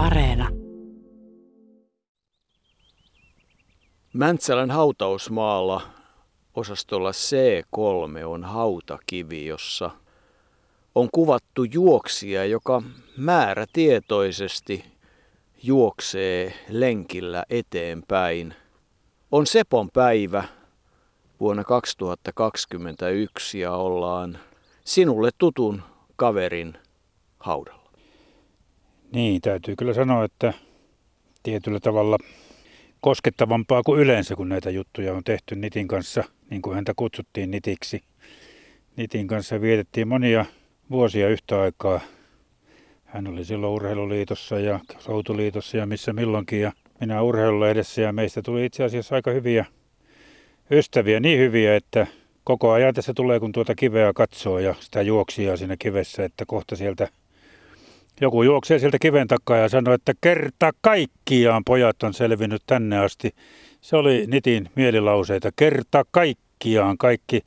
Areena. 0.00 0.48
Mäntsälän 4.12 4.70
hautausmaalla 4.70 5.82
osastolla 6.54 7.10
C3 7.10 8.24
on 8.26 8.44
hautakivi, 8.44 9.46
jossa 9.46 9.90
on 10.94 11.08
kuvattu 11.12 11.64
juoksija, 11.64 12.44
joka 12.44 12.82
määrätietoisesti 13.16 14.84
juoksee 15.62 16.54
lenkillä 16.68 17.44
eteenpäin. 17.50 18.54
On 19.32 19.46
Sepon 19.46 19.90
päivä 19.90 20.44
vuonna 21.40 21.64
2021 21.64 23.60
ja 23.60 23.72
ollaan 23.72 24.38
sinulle 24.84 25.30
tutun 25.38 25.82
kaverin 26.16 26.78
haudalla. 27.38 27.79
Niin, 29.12 29.40
täytyy 29.40 29.76
kyllä 29.76 29.94
sanoa, 29.94 30.24
että 30.24 30.52
tietyllä 31.42 31.80
tavalla 31.80 32.18
koskettavampaa 33.00 33.82
kuin 33.82 34.00
yleensä, 34.00 34.36
kun 34.36 34.48
näitä 34.48 34.70
juttuja 34.70 35.14
on 35.14 35.24
tehty 35.24 35.56
Nitin 35.56 35.88
kanssa, 35.88 36.24
niin 36.50 36.62
kuin 36.62 36.74
häntä 36.74 36.92
kutsuttiin 36.96 37.50
Nitiksi. 37.50 38.00
Nitin 38.96 39.26
kanssa 39.26 39.60
vietettiin 39.60 40.08
monia 40.08 40.44
vuosia 40.90 41.28
yhtä 41.28 41.60
aikaa. 41.60 42.00
Hän 43.04 43.26
oli 43.26 43.44
silloin 43.44 43.72
urheiluliitossa 43.72 44.58
ja 44.58 44.80
soutuliitossa 44.98 45.76
ja 45.76 45.86
missä 45.86 46.12
milloinkin 46.12 46.60
ja 46.60 46.72
minä 47.00 47.22
urheilulehdessä 47.22 48.02
ja 48.02 48.12
meistä 48.12 48.42
tuli 48.42 48.64
itse 48.64 48.84
asiassa 48.84 49.14
aika 49.14 49.30
hyviä 49.30 49.66
ystäviä, 50.70 51.20
niin 51.20 51.38
hyviä, 51.38 51.76
että 51.76 52.06
koko 52.44 52.70
ajan 52.70 52.94
tässä 52.94 53.14
tulee 53.14 53.40
kun 53.40 53.52
tuota 53.52 53.74
kiveä 53.74 54.12
katsoo 54.12 54.58
ja 54.58 54.74
sitä 54.80 55.02
juoksia 55.02 55.56
siinä 55.56 55.76
kivessä, 55.78 56.24
että 56.24 56.44
kohta 56.46 56.76
sieltä 56.76 57.08
joku 58.20 58.42
juoksee 58.42 58.78
sieltä 58.78 58.98
kiven 59.00 59.28
takaa 59.28 59.56
ja 59.56 59.68
sanoo, 59.68 59.94
että 59.94 60.12
kerta 60.20 60.70
kaikkiaan 60.80 61.62
pojat 61.64 62.02
on 62.02 62.14
selvinnyt 62.14 62.62
tänne 62.66 62.98
asti. 62.98 63.30
Se 63.80 63.96
oli 63.96 64.24
Nitin 64.26 64.70
mielilauseita. 64.74 65.50
Kerta 65.56 66.04
kaikkiaan 66.10 66.98
kaikki, 66.98 67.40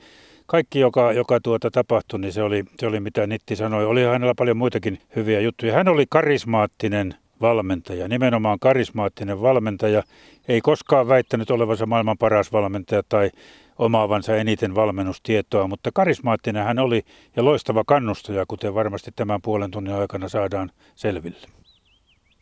kaikki 0.45 0.79
joka, 0.79 1.13
joka 1.13 1.39
tuota 1.39 1.71
tapahtui, 1.71 2.19
niin 2.19 2.33
se 2.33 2.43
oli, 2.43 2.63
se 2.79 2.87
oli 2.87 2.99
mitä 2.99 3.27
Nitti 3.27 3.55
sanoi. 3.55 3.85
Oli 3.85 4.03
hänellä 4.03 4.33
paljon 4.37 4.57
muitakin 4.57 4.99
hyviä 5.15 5.39
juttuja. 5.39 5.73
Hän 5.73 5.87
oli 5.87 6.05
karismaattinen 6.09 7.15
valmentaja, 7.41 8.07
nimenomaan 8.07 8.59
karismaattinen 8.59 9.41
valmentaja. 9.41 10.03
Ei 10.47 10.61
koskaan 10.61 11.07
väittänyt 11.07 11.51
olevansa 11.51 11.85
maailman 11.85 12.17
paras 12.17 12.51
valmentaja 12.51 13.03
tai 13.09 13.29
omaavansa 13.79 14.35
eniten 14.35 14.75
valmennustietoa, 14.75 15.67
mutta 15.67 15.89
karismaattinen 15.93 16.63
hän 16.63 16.79
oli 16.79 17.03
ja 17.35 17.45
loistava 17.45 17.83
kannustaja, 17.87 18.45
kuten 18.47 18.75
varmasti 18.75 19.11
tämän 19.15 19.41
puolen 19.41 19.71
tunnin 19.71 19.93
aikana 19.93 20.29
saadaan 20.29 20.71
selville. 20.95 21.47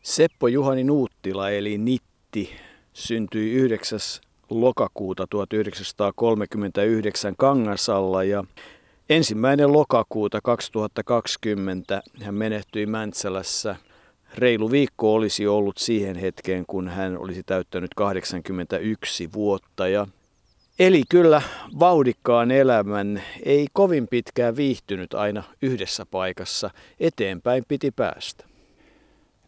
Seppo 0.02 0.48
Juhani 0.48 0.84
Nuuttila 0.84 1.50
eli 1.50 1.78
Nitti 1.78 2.50
syntyi 2.94 3.52
9. 3.52 4.00
lokakuuta 4.50 5.28
1939 5.30 7.36
Kangasalla 7.38 8.23
ja 8.23 8.44
ensimmäinen 9.10 9.73
lokakuuta 9.73 10.40
2020 10.44 12.02
hän 12.22 12.36
menehtyi 12.36 12.86
Mäntsälässä. 12.86 13.76
Reilu 14.36 14.72
viikko 14.72 15.14
olisi 15.14 15.48
ollut 15.48 15.78
siihen 15.78 16.16
hetkeen, 16.16 16.66
kun 16.68 16.88
hän 16.88 17.18
olisi 17.18 17.44
täyttänyt 17.44 17.94
81 17.94 19.30
vuotta 19.34 19.88
ja 19.88 20.08
Eli 20.82 21.04
kyllä 21.10 21.42
vauhdikkaan 21.80 22.52
elämän 22.52 23.22
ei 23.46 23.68
kovin 23.74 24.08
pitkään 24.08 24.56
viihtynyt 24.56 25.14
aina 25.14 25.44
yhdessä 25.62 26.06
paikassa. 26.12 26.70
Eteenpäin 27.00 27.64
piti 27.68 27.92
päästä. 27.92 28.46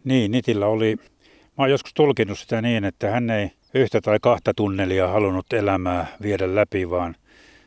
Niin, 0.03 0.31
Nitillä 0.31 0.67
oli, 0.67 0.95
mä 1.45 1.53
oon 1.58 1.70
joskus 1.70 1.94
tulkinut 1.94 2.40
sitä 2.40 2.62
niin, 2.62 2.86
että 2.86 3.09
hän 3.09 3.30
ei 3.30 3.52
yhtä 3.73 4.02
tai 4.02 4.17
kahta 4.22 4.53
tunnelia 4.53 5.08
halunnut 5.08 5.53
elämää 5.53 6.17
viedä 6.22 6.56
läpi, 6.56 6.90
vaan 6.90 7.16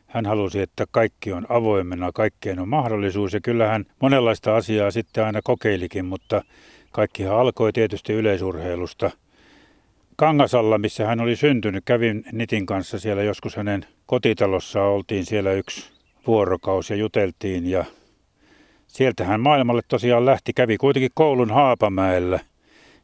hän 0.06 0.26
halusi, 0.26 0.60
että 0.60 0.84
kaikki 0.90 1.32
on 1.32 1.46
avoimena, 1.48 2.12
kaikkeen 2.12 2.58
on 2.58 2.68
mahdollisuus. 2.68 3.32
Ja 3.32 3.40
kyllähän 3.40 3.84
monenlaista 4.02 4.56
asiaa 4.56 4.90
sitten 4.90 5.24
aina 5.24 5.40
kokeilikin, 5.44 6.04
mutta 6.04 6.42
kaikkihan 6.90 7.36
alkoi 7.36 7.72
tietysti 7.72 8.12
yleisurheilusta– 8.12 9.10
Kangasalla, 10.16 10.78
missä 10.78 11.06
hän 11.06 11.20
oli 11.20 11.36
syntynyt. 11.36 11.84
Kävin 11.84 12.24
Nitin 12.32 12.66
kanssa 12.66 12.98
siellä 12.98 13.22
joskus 13.22 13.56
hänen 13.56 13.86
kotitalossa. 14.06 14.82
Oltiin 14.82 15.26
siellä 15.26 15.52
yksi 15.52 15.90
vuorokausi 16.26 16.92
ja 16.92 16.96
juteltiin 16.96 17.66
ja 17.66 17.84
sieltä 18.86 19.24
hän 19.24 19.40
maailmalle 19.40 19.82
tosiaan 19.88 20.26
lähti. 20.26 20.52
Kävi 20.52 20.76
kuitenkin 20.76 21.10
koulun 21.14 21.50
Haapamäellä 21.50 22.40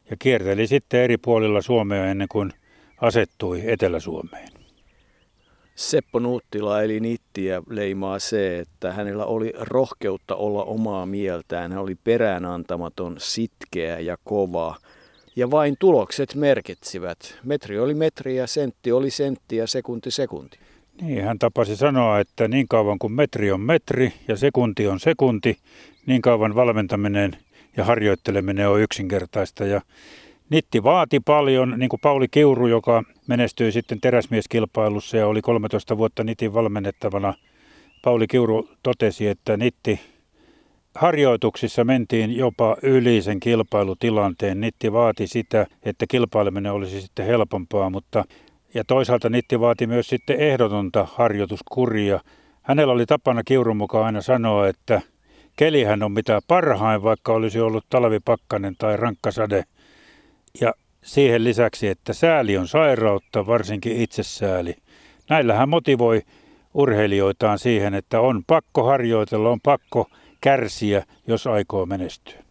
ja 0.09 0.15
kierteli 0.19 0.67
sitten 0.67 0.99
eri 0.99 1.17
puolilla 1.17 1.61
Suomea 1.61 2.05
ennen 2.05 2.27
kuin 2.27 2.53
asettui 3.01 3.61
Etelä-Suomeen. 3.65 4.49
Seppo 5.75 6.19
Nuuttila 6.19 6.81
eli 6.83 6.99
Nittiä 6.99 7.61
leimaa 7.69 8.19
se, 8.19 8.59
että 8.59 8.93
hänellä 8.93 9.25
oli 9.25 9.53
rohkeutta 9.59 10.35
olla 10.35 10.63
omaa 10.63 11.05
mieltään. 11.05 11.71
Hän 11.71 11.81
oli 11.81 11.95
peräänantamaton, 12.03 13.15
sitkeä 13.17 13.99
ja 13.99 14.17
kova 14.23 14.75
ja 15.35 15.51
vain 15.51 15.75
tulokset 15.79 16.35
merkitsivät. 16.35 17.39
Metri 17.43 17.79
oli 17.79 17.93
metri 17.93 18.35
ja 18.35 18.47
sentti 18.47 18.91
oli 18.91 19.09
sentti 19.09 19.55
ja 19.55 19.67
sekunti 19.67 20.11
sekunti. 20.11 20.59
Niin, 21.01 21.23
hän 21.23 21.39
tapasi 21.39 21.75
sanoa, 21.75 22.19
että 22.19 22.47
niin 22.47 22.67
kauan 22.67 22.99
kuin 22.99 23.13
metri 23.13 23.51
on 23.51 23.61
metri 23.61 24.13
ja 24.27 24.37
sekunti 24.37 24.87
on 24.87 24.99
sekunti, 24.99 25.57
niin 26.05 26.21
kauan 26.21 26.55
valmentaminen 26.55 27.37
ja 27.77 27.83
harjoitteleminen 27.83 28.69
on 28.69 28.81
yksinkertaista. 28.81 29.65
Ja 29.65 29.81
Nitti 30.49 30.83
vaati 30.83 31.19
paljon, 31.19 31.75
niin 31.77 31.89
kuin 31.89 31.99
Pauli 31.99 32.27
Kiuru, 32.27 32.67
joka 32.67 33.03
menestyi 33.27 33.71
sitten 33.71 34.01
teräsmieskilpailussa 34.01 35.17
ja 35.17 35.27
oli 35.27 35.41
13 35.41 35.97
vuotta 35.97 36.23
Nitin 36.23 36.53
valmennettavana. 36.53 37.33
Pauli 38.01 38.27
Kiuru 38.27 38.69
totesi, 38.83 39.27
että 39.27 39.57
Nitti 39.57 39.99
harjoituksissa 40.95 41.83
mentiin 41.83 42.37
jopa 42.37 42.77
yli 42.81 43.21
sen 43.21 43.39
kilpailutilanteen. 43.39 44.61
Nitti 44.61 44.93
vaati 44.93 45.27
sitä, 45.27 45.67
että 45.83 46.05
kilpaileminen 46.07 46.71
olisi 46.71 47.01
sitten 47.01 47.25
helpompaa, 47.25 47.89
mutta 47.89 48.23
ja 48.73 48.83
toisaalta 48.83 49.29
Nitti 49.29 49.59
vaati 49.59 49.87
myös 49.87 50.07
sitten 50.07 50.39
ehdotonta 50.39 51.07
harjoituskuria. 51.13 52.19
Hänellä 52.61 52.93
oli 52.93 53.05
tapana 53.05 53.43
Kiurun 53.43 53.77
mukaan 53.77 54.05
aina 54.05 54.21
sanoa, 54.21 54.67
että 54.67 55.01
kelihän 55.55 56.03
on 56.03 56.11
mitä 56.11 56.39
parhain, 56.47 57.03
vaikka 57.03 57.33
olisi 57.33 57.59
ollut 57.59 57.85
talvipakkanen 57.89 58.75
tai 58.77 58.97
rankkasade. 58.97 59.63
Ja 60.61 60.73
siihen 61.03 61.43
lisäksi, 61.43 61.87
että 61.87 62.13
sääli 62.13 62.57
on 62.57 62.67
sairautta, 62.67 63.47
varsinkin 63.47 64.01
itsesääli. 64.01 64.75
Näillä 65.29 65.53
hän 65.53 65.69
motivoi 65.69 66.21
urheilijoitaan 66.73 67.59
siihen, 67.59 67.93
että 67.93 68.19
on 68.19 68.43
pakko 68.47 68.83
harjoitella, 68.83 69.49
on 69.49 69.61
pakko 69.61 70.07
kärsiä, 70.43 71.03
jos 71.27 71.47
aikoo 71.47 71.85
menestyä. 71.85 72.43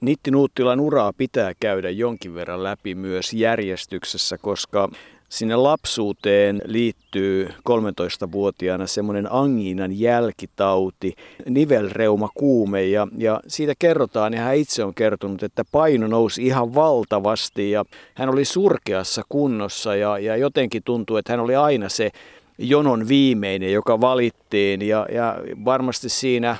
Nitti 0.00 0.30
Nuuttilan 0.30 0.80
uraa 0.80 1.12
pitää 1.12 1.52
käydä 1.60 1.90
jonkin 1.90 2.34
verran 2.34 2.62
läpi 2.62 2.94
myös 2.94 3.32
järjestyksessä, 3.32 4.38
koska 4.38 4.88
sinne 5.28 5.56
lapsuuteen 5.56 6.62
liittyy 6.64 7.46
13-vuotiaana 7.46 8.86
semmoinen 8.86 9.32
angiinan 9.32 10.00
jälkitauti, 10.00 11.14
nivelreuma 11.48 12.28
kuume 12.34 12.84
ja, 12.84 13.08
ja 13.16 13.40
siitä 13.46 13.74
kerrotaan 13.78 14.34
ja 14.34 14.40
hän 14.40 14.56
itse 14.56 14.84
on 14.84 14.94
kertonut, 14.94 15.42
että 15.42 15.64
paino 15.72 16.06
nousi 16.06 16.46
ihan 16.46 16.74
valtavasti 16.74 17.70
ja 17.70 17.84
hän 18.14 18.28
oli 18.28 18.44
surkeassa 18.44 19.22
kunnossa 19.28 19.96
ja, 19.96 20.18
ja 20.18 20.36
jotenkin 20.36 20.82
tuntuu, 20.82 21.16
että 21.16 21.32
hän 21.32 21.40
oli 21.40 21.56
aina 21.56 21.88
se 21.88 22.10
jonon 22.58 23.08
viimeinen, 23.08 23.72
joka 23.72 24.00
valittiin. 24.00 24.82
Ja, 24.82 25.06
ja 25.12 25.36
varmasti 25.64 26.08
siinä 26.08 26.56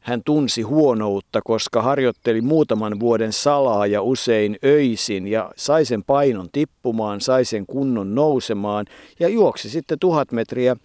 hän 0.00 0.22
tunsi 0.24 0.62
huonoutta, 0.62 1.40
koska 1.44 1.82
harjoitteli 1.82 2.40
muutaman 2.40 3.00
vuoden 3.00 3.32
salaa 3.32 3.86
ja 3.86 4.02
usein 4.02 4.56
öisin 4.64 5.26
ja 5.26 5.50
sai 5.56 5.84
sen 5.84 6.04
painon 6.04 6.48
tippumaan, 6.52 7.20
sai 7.20 7.44
sen 7.44 7.66
kunnon 7.66 8.14
nousemaan 8.14 8.86
ja 9.20 9.28
juoksi 9.28 9.70
sitten 9.70 9.98
tuhat 9.98 10.32
metriä 10.32 10.74
2.43.8 10.74 10.80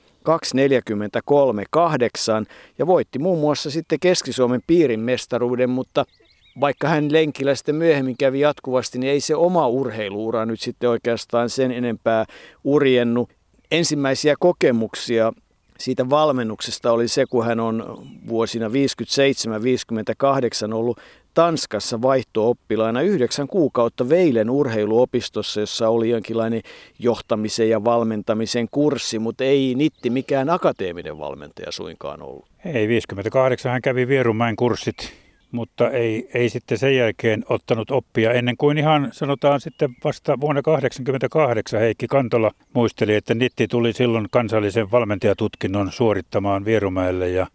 ja 2.78 2.88
voitti 2.88 3.20
muun 3.20 3.40
muassa 3.40 3.72
sitten 3.72 4.00
Keski-Suomen 4.00 4.62
piirin 4.68 5.00
mestaruuden, 5.00 5.70
mutta 5.70 6.06
vaikka 6.60 6.88
hän 6.88 7.14
lenkillä 7.14 7.56
sitten 7.56 7.76
myöhemmin 7.76 8.18
kävi 8.18 8.40
jatkuvasti, 8.40 9.00
niin 9.00 9.12
ei 9.12 9.20
se 9.20 9.36
oma 9.36 9.68
urheiluura 9.68 10.46
nyt 10.46 10.60
sitten 10.60 10.90
oikeastaan 10.90 11.50
sen 11.50 11.72
enempää 11.72 12.26
urjennu 12.64 13.28
ensimmäisiä 13.78 14.36
kokemuksia 14.40 15.34
siitä 15.80 16.10
valmennuksesta 16.10 16.92
oli 16.92 17.08
se, 17.08 17.26
kun 17.30 17.46
hän 17.46 17.60
on 17.60 18.04
vuosina 18.28 18.68
57-58 18.68 18.72
ollut 20.74 21.00
Tanskassa 21.34 22.02
vaihto-oppilaana 22.02 23.02
yhdeksän 23.02 23.48
kuukautta 23.48 24.10
Veilen 24.10 24.50
urheiluopistossa, 24.50 25.60
jossa 25.60 25.90
oli 25.90 26.10
jonkinlainen 26.10 26.62
johtamisen 27.00 27.70
ja 27.70 27.84
valmentamisen 27.84 28.68
kurssi, 28.72 29.20
mutta 29.20 29.44
ei 29.44 29.76
Nitti 29.76 30.10
mikään 30.10 30.50
akateeminen 30.50 31.20
valmentaja 31.20 31.72
suinkaan 31.72 32.22
ollut. 32.22 32.46
Ei, 32.66 32.88
58 32.88 33.72
hän 33.72 33.82
kävi 33.82 34.08
Vierumäen 34.08 34.56
kurssit 34.56 35.25
mutta 35.56 35.90
ei, 35.90 36.30
ei 36.34 36.50
sitten 36.50 36.78
sen 36.78 36.96
jälkeen 36.96 37.44
ottanut 37.50 37.92
oppia. 37.92 38.34
Ennen 38.34 38.58
kuin 38.58 38.78
ihan 38.78 39.10
sanotaan 39.12 39.62
sitten 39.62 39.90
vasta 40.04 40.40
vuonna 40.40 40.62
1988 40.62 41.80
Heikki 41.80 42.08
Kantola 42.08 42.52
muisteli, 42.74 43.16
että 43.16 43.36
Nitti 43.36 43.68
tuli 43.68 43.94
silloin 43.94 44.28
kansallisen 44.32 44.92
valmentajatutkinnon 44.92 45.92
suorittamaan 45.92 46.66
Vierumäelle 46.66 47.30
ja 47.30 47.48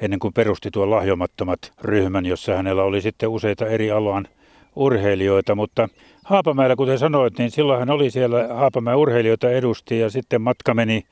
ennen 0.00 0.18
kuin 0.18 0.34
perusti 0.34 0.70
tuon 0.70 0.90
lahjomattomat 0.90 1.72
ryhmän, 1.82 2.26
jossa 2.26 2.56
hänellä 2.56 2.82
oli 2.82 3.00
sitten 3.00 3.28
useita 3.28 3.66
eri 3.66 3.90
alan 3.90 4.28
urheilijoita, 4.76 5.54
mutta 5.54 5.88
Haapamäellä, 6.24 6.76
kuten 6.76 6.98
sanoit, 6.98 7.38
niin 7.38 7.50
silloin 7.50 7.78
hän 7.78 7.90
oli 7.90 8.10
siellä 8.10 8.48
Haapamäen 8.54 8.96
urheilijoita 8.96 9.50
edusti 9.50 9.98
ja 9.98 10.10
sitten 10.10 10.42
matka 10.42 10.74
meni 10.74 11.06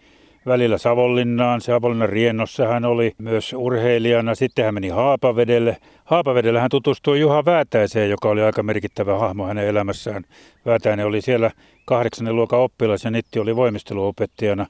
välillä 0.46 0.78
Savonlinnaan. 0.78 1.60
Savonlinnan 1.60 2.08
riennossa 2.08 2.68
hän 2.68 2.84
oli 2.84 3.12
myös 3.18 3.52
urheilijana. 3.52 4.34
Sitten 4.34 4.64
hän 4.64 4.74
meni 4.74 4.88
Haapavedelle. 4.88 5.76
Haapavedellä 6.04 6.60
hän 6.60 6.70
tutustui 6.70 7.20
Juha 7.20 7.44
Väätäiseen, 7.44 8.10
joka 8.10 8.28
oli 8.28 8.42
aika 8.42 8.62
merkittävä 8.62 9.18
hahmo 9.18 9.46
hänen 9.46 9.66
elämässään. 9.66 10.24
Väätäinen 10.66 11.06
oli 11.06 11.20
siellä 11.20 11.50
kahdeksannen 11.84 12.36
luokan 12.36 12.60
oppilas 12.60 13.04
ja 13.04 13.10
Nitti 13.10 13.38
oli 13.38 13.56
voimisteluopettajana. 13.56 14.66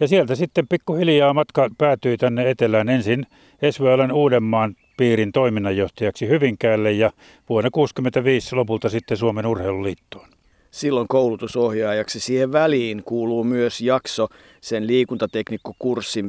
Ja 0.00 0.08
sieltä 0.08 0.34
sitten 0.34 0.68
pikkuhiljaa 0.68 1.34
matka 1.34 1.68
päätyi 1.78 2.16
tänne 2.16 2.50
etelään 2.50 2.88
ensin 2.88 3.26
Esvoalan 3.62 4.12
Uudenmaan 4.12 4.74
piirin 4.96 5.32
toiminnanjohtajaksi 5.32 6.28
Hyvinkäälle 6.28 6.92
ja 6.92 7.10
vuonna 7.48 7.70
1965 7.70 8.56
lopulta 8.56 8.88
sitten 8.88 9.16
Suomen 9.16 9.46
urheiluliittoon 9.46 10.28
silloin 10.70 11.08
koulutusohjaajaksi. 11.08 12.20
Siihen 12.20 12.52
väliin 12.52 13.02
kuuluu 13.04 13.44
myös 13.44 13.80
jakso 13.80 14.28
sen 14.60 14.86
liikuntateknikkokurssin 14.86 16.28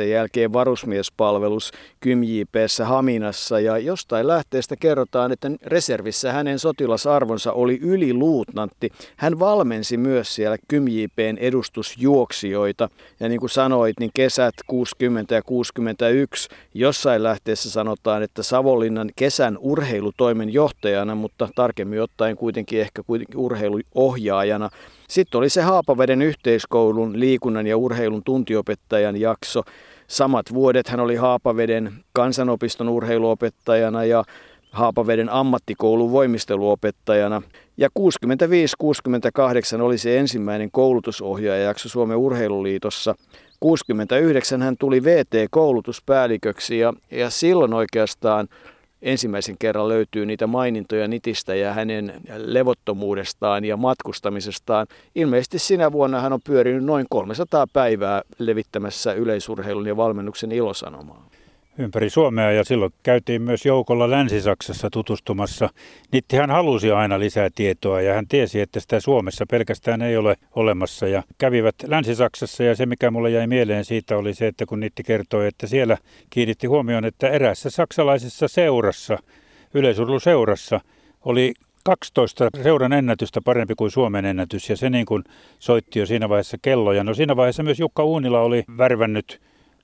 58-59 0.00 0.02
jälkeen 0.02 0.52
varusmiespalvelus 0.52 1.72
KymJPssä 2.00 2.84
Haminassa. 2.84 3.60
Ja 3.60 3.78
jostain 3.78 4.28
lähteestä 4.28 4.76
kerrotaan, 4.76 5.32
että 5.32 5.50
reservissä 5.66 6.32
hänen 6.32 6.58
sotilasarvonsa 6.58 7.52
oli 7.52 7.78
yliluutnantti. 7.82 8.90
Hän 9.16 9.38
valmensi 9.38 9.96
myös 9.96 10.34
siellä 10.34 10.56
KymJPn 10.68 11.36
edustusjuoksijoita. 11.38 12.88
Ja 13.20 13.28
niin 13.28 13.40
kuin 13.40 13.50
sanoit, 13.50 14.00
niin 14.00 14.10
kesät 14.14 14.54
60 14.66 15.34
ja 15.34 15.42
61 15.42 16.48
jossain 16.74 17.22
lähteessä 17.22 17.70
sanotaan, 17.70 18.22
että 18.22 18.42
Savonlinnan 18.42 19.10
kesän 19.16 19.58
urheilutoimen 19.58 20.52
johtajana, 20.52 21.14
mutta 21.14 21.48
tarkemmin 21.54 22.02
ottaen 22.02 22.36
kuitenkin 22.36 22.80
ehkä 22.80 23.02
kuitenkin 23.02 23.38
urheiluohjaajana. 23.38 24.70
Sitten 25.08 25.38
oli 25.38 25.48
se 25.48 25.62
Haapaveden 25.62 26.22
yhteiskoulun 26.22 27.20
liikunnan 27.20 27.66
ja 27.66 27.76
urheilun 27.76 28.24
tuntiopettajan 28.24 29.20
jakso. 29.20 29.62
Samat 30.06 30.46
vuodet 30.54 30.88
hän 30.88 31.00
oli 31.00 31.16
Haapaveden 31.16 31.92
kansanopiston 32.12 32.88
urheiluopettajana 32.88 34.04
ja 34.04 34.24
Haapaveden 34.70 35.28
ammattikoulun 35.28 36.12
voimisteluopettajana. 36.12 37.42
Ja 37.76 37.88
65-68 39.78 39.80
oli 39.80 39.98
se 39.98 40.18
ensimmäinen 40.18 40.70
koulutusohjaajajakso 40.70 41.88
Suomen 41.88 42.16
urheiluliitossa. 42.16 43.14
69 43.60 44.62
hän 44.62 44.76
tuli 44.78 45.04
VT-koulutuspäälliköksi 45.04 46.78
ja, 46.78 46.92
ja 47.10 47.30
silloin 47.30 47.74
oikeastaan 47.74 48.48
ensimmäisen 49.04 49.56
kerran 49.58 49.88
löytyy 49.88 50.26
niitä 50.26 50.46
mainintoja 50.46 51.08
Nitistä 51.08 51.54
ja 51.54 51.72
hänen 51.72 52.12
levottomuudestaan 52.36 53.64
ja 53.64 53.76
matkustamisestaan. 53.76 54.86
Ilmeisesti 55.14 55.58
sinä 55.58 55.92
vuonna 55.92 56.20
hän 56.20 56.32
on 56.32 56.40
pyörinyt 56.46 56.84
noin 56.84 57.06
300 57.10 57.66
päivää 57.72 58.22
levittämässä 58.38 59.12
yleisurheilun 59.12 59.86
ja 59.86 59.96
valmennuksen 59.96 60.52
ilosanomaa 60.52 61.28
ympäri 61.78 62.10
Suomea 62.10 62.52
ja 62.52 62.64
silloin 62.64 62.92
käytiin 63.02 63.42
myös 63.42 63.66
joukolla 63.66 64.10
Länsi-Saksassa 64.10 64.90
tutustumassa. 64.90 65.68
Nittihän 66.12 66.50
halusi 66.50 66.90
aina 66.90 67.18
lisää 67.18 67.48
tietoa 67.54 68.00
ja 68.00 68.14
hän 68.14 68.28
tiesi, 68.28 68.60
että 68.60 68.80
sitä 68.80 69.00
Suomessa 69.00 69.46
pelkästään 69.50 70.02
ei 70.02 70.16
ole 70.16 70.36
olemassa. 70.54 71.08
Ja 71.08 71.22
kävivät 71.38 71.74
Länsi-Saksassa 71.86 72.64
ja 72.64 72.74
se 72.74 72.86
mikä 72.86 73.10
mulle 73.10 73.30
jäi 73.30 73.46
mieleen 73.46 73.84
siitä 73.84 74.16
oli 74.16 74.34
se, 74.34 74.46
että 74.46 74.66
kun 74.66 74.80
Nitti 74.80 75.02
kertoi, 75.02 75.46
että 75.46 75.66
siellä 75.66 75.96
kiinnitti 76.30 76.66
huomioon, 76.66 77.04
että 77.04 77.28
eräässä 77.28 77.70
saksalaisessa 77.70 78.48
seurassa, 78.48 79.18
yleisurheiluseurassa, 79.74 80.80
oli 81.24 81.54
12 81.84 82.48
seuran 82.62 82.92
ennätystä 82.92 83.40
parempi 83.44 83.74
kuin 83.74 83.90
Suomen 83.90 84.24
ennätys 84.24 84.70
ja 84.70 84.76
se 84.76 84.90
niin 84.90 85.06
kuin 85.06 85.24
soitti 85.58 85.98
jo 85.98 86.06
siinä 86.06 86.28
vaiheessa 86.28 86.56
kelloja. 86.62 87.04
No 87.04 87.14
siinä 87.14 87.36
vaiheessa 87.36 87.62
myös 87.62 87.80
Jukka 87.80 88.04
Uunila 88.04 88.40
oli 88.40 88.64
värvännyt 88.78 89.40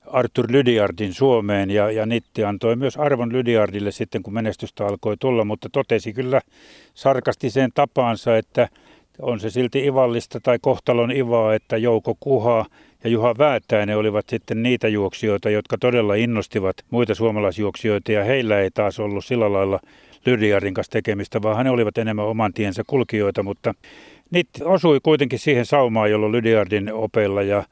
Arthur 0.07 0.45
Lydiardin 0.49 1.13
Suomeen 1.13 1.69
ja, 1.69 1.91
ja 1.91 2.05
Nitti 2.05 2.43
antoi 2.43 2.75
myös 2.75 2.97
arvon 2.97 3.33
Lydiardille 3.33 3.91
sitten, 3.91 4.23
kun 4.23 4.33
menestystä 4.33 4.85
alkoi 4.85 5.17
tulla, 5.17 5.45
mutta 5.45 5.69
totesi 5.71 6.13
kyllä 6.13 6.41
sarkastiseen 6.93 7.71
tapaansa, 7.73 8.37
että 8.37 8.69
on 9.19 9.39
se 9.39 9.49
silti 9.49 9.85
ivallista 9.85 10.39
tai 10.39 10.57
kohtalon 10.61 11.11
ivaa, 11.11 11.55
että 11.55 11.77
Jouko 11.77 12.15
Kuha 12.19 12.65
ja 13.03 13.09
Juha 13.09 13.35
Väätäinen 13.37 13.97
olivat 13.97 14.29
sitten 14.29 14.63
niitä 14.63 14.87
juoksijoita, 14.87 15.49
jotka 15.49 15.77
todella 15.77 16.15
innostivat 16.15 16.75
muita 16.89 17.15
suomalaisjuoksijoita 17.15 18.11
ja 18.11 18.23
heillä 18.23 18.59
ei 18.59 18.71
taas 18.71 18.99
ollut 18.99 19.25
sillä 19.25 19.53
lailla 19.53 19.79
Lydiardin 20.25 20.73
kanssa 20.73 20.91
tekemistä, 20.91 21.41
vaan 21.41 21.65
he 21.65 21.71
olivat 21.71 21.97
enemmän 21.97 22.25
oman 22.25 22.53
tiensä 22.53 22.83
kulkijoita, 22.87 23.43
mutta 23.43 23.73
Nitti 24.31 24.63
osui 24.63 24.99
kuitenkin 25.03 25.39
siihen 25.39 25.65
saumaan, 25.65 26.11
jolloin 26.11 26.31
Lydiardin 26.31 26.93
opeilla 26.93 27.41
ja 27.41 27.63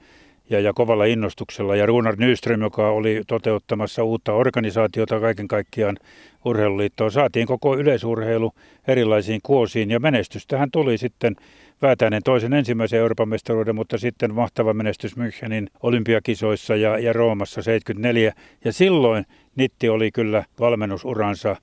ja, 0.50 0.60
ja 0.60 0.74
kovalla 0.74 1.06
innostuksella. 1.06 1.75
Ja 1.75 1.86
Runar 1.86 2.16
Nyström, 2.18 2.62
joka 2.62 2.90
oli 2.90 3.22
toteuttamassa 3.28 4.04
uutta 4.04 4.34
organisaatiota 4.34 5.19
kaiken 5.19 5.48
kaikkiaan 5.48 5.98
urheiluliittoon, 6.46 7.12
saatiin 7.12 7.48
koko 7.48 7.78
yleisurheilu 7.78 8.51
erilaisiin 8.88 9.40
kuosiin 9.44 9.92
ja 9.92 10.00
menestystähän 10.00 10.72
tuli 10.72 10.98
sitten 10.98 11.36
Väätäinen 11.81 12.24
toisen 12.24 12.54
ensimmäisen 12.54 13.00
Euroopan 13.00 13.30
mestaruuden, 13.30 13.75
mutta 13.75 13.98
sitten 13.98 14.34
mahtava 14.34 14.74
menestys 14.74 15.18
Münchenin 15.18 15.68
olympiakisoissa 15.84 16.75
ja, 16.75 17.00
ja 17.00 17.13
Roomassa 17.13 17.62
74. 17.62 18.34
Ja 18.66 18.74
silloin 18.74 19.25
Nitti 19.56 19.90
oli 19.90 20.12
kyllä 20.12 20.44
valmennusuransa 20.60 21.56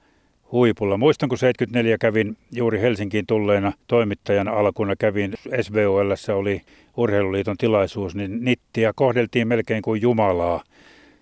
huipulla. 0.52 0.96
Muistan, 0.96 1.28
kun 1.28 1.38
74 1.38 1.98
kävin 1.98 2.36
juuri 2.52 2.80
Helsinkiin 2.80 3.26
tulleena 3.26 3.72
toimittajan 3.86 4.48
alkuna, 4.48 4.96
kävin 4.96 5.32
SVOL, 5.62 6.14
oli 6.34 6.60
urheiluliiton 6.96 7.56
tilaisuus, 7.56 8.14
niin 8.14 8.44
Nittiä 8.44 8.92
kohdeltiin 8.96 9.48
melkein 9.48 9.82
kuin 9.82 10.02
Jumalaa. 10.02 10.62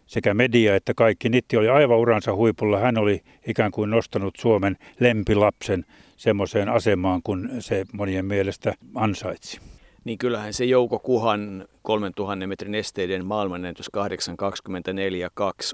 Sekä 0.06 0.34
media 0.34 0.76
että 0.76 0.94
kaikki. 0.94 1.28
Nitti 1.28 1.56
oli 1.56 1.68
aivan 1.68 1.98
uransa 1.98 2.34
huipulla. 2.34 2.78
Hän 2.78 2.98
oli 2.98 3.20
ikään 3.46 3.70
kuin 3.70 3.90
nostanut 3.90 4.34
Suomen 4.38 4.76
lempilapsen 5.00 5.84
semmoiseen 6.16 6.68
asemaan, 6.68 7.20
kun 7.24 7.50
se 7.58 7.84
monien 7.92 8.26
mielestä 8.26 8.74
ansaitsi 8.94 9.60
niin 10.04 10.18
kyllähän 10.18 10.52
se 10.52 10.64
Jouko 10.64 10.98
Kuhan 10.98 11.68
3000 11.82 12.46
metrin 12.46 12.74
esteiden 12.74 13.26
maailmanennätys 13.26 13.90
8.24.2 13.96 14.02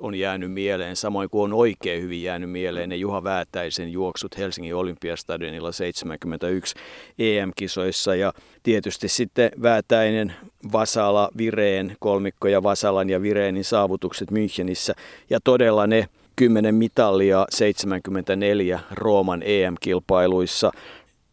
on 0.00 0.14
jäänyt 0.14 0.52
mieleen, 0.52 0.96
samoin 0.96 1.30
kuin 1.30 1.44
on 1.44 1.52
oikein 1.52 2.02
hyvin 2.02 2.22
jäänyt 2.22 2.50
mieleen 2.50 2.88
ne 2.88 2.96
Juha 2.96 3.24
Väätäisen 3.24 3.92
juoksut 3.92 4.38
Helsingin 4.38 4.74
olympiastadionilla 4.74 5.72
71 5.72 6.74
EM-kisoissa 7.18 8.14
ja 8.14 8.32
tietysti 8.62 9.08
sitten 9.08 9.50
Väätäinen, 9.62 10.32
Vasala, 10.72 11.28
Vireen, 11.36 11.96
kolmikko 11.98 12.48
ja 12.48 12.62
Vasalan 12.62 13.10
ja 13.10 13.22
Vireenin 13.22 13.64
saavutukset 13.64 14.30
Münchenissä 14.30 14.94
ja 15.30 15.40
todella 15.44 15.86
ne 15.86 16.08
10 16.36 16.74
mitallia 16.74 17.46
74 17.50 18.80
Rooman 18.90 19.42
EM-kilpailuissa. 19.42 20.72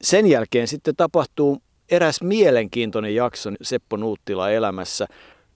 Sen 0.02 0.28
jälkeen 0.28 0.68
sitten 0.68 0.96
tapahtuu 0.96 1.62
eräs 1.92 2.22
mielenkiintoinen 2.22 3.16
jakso 3.16 3.50
Seppo 3.62 3.98
Nuuttila 3.98 4.52
elämässä 4.52 5.08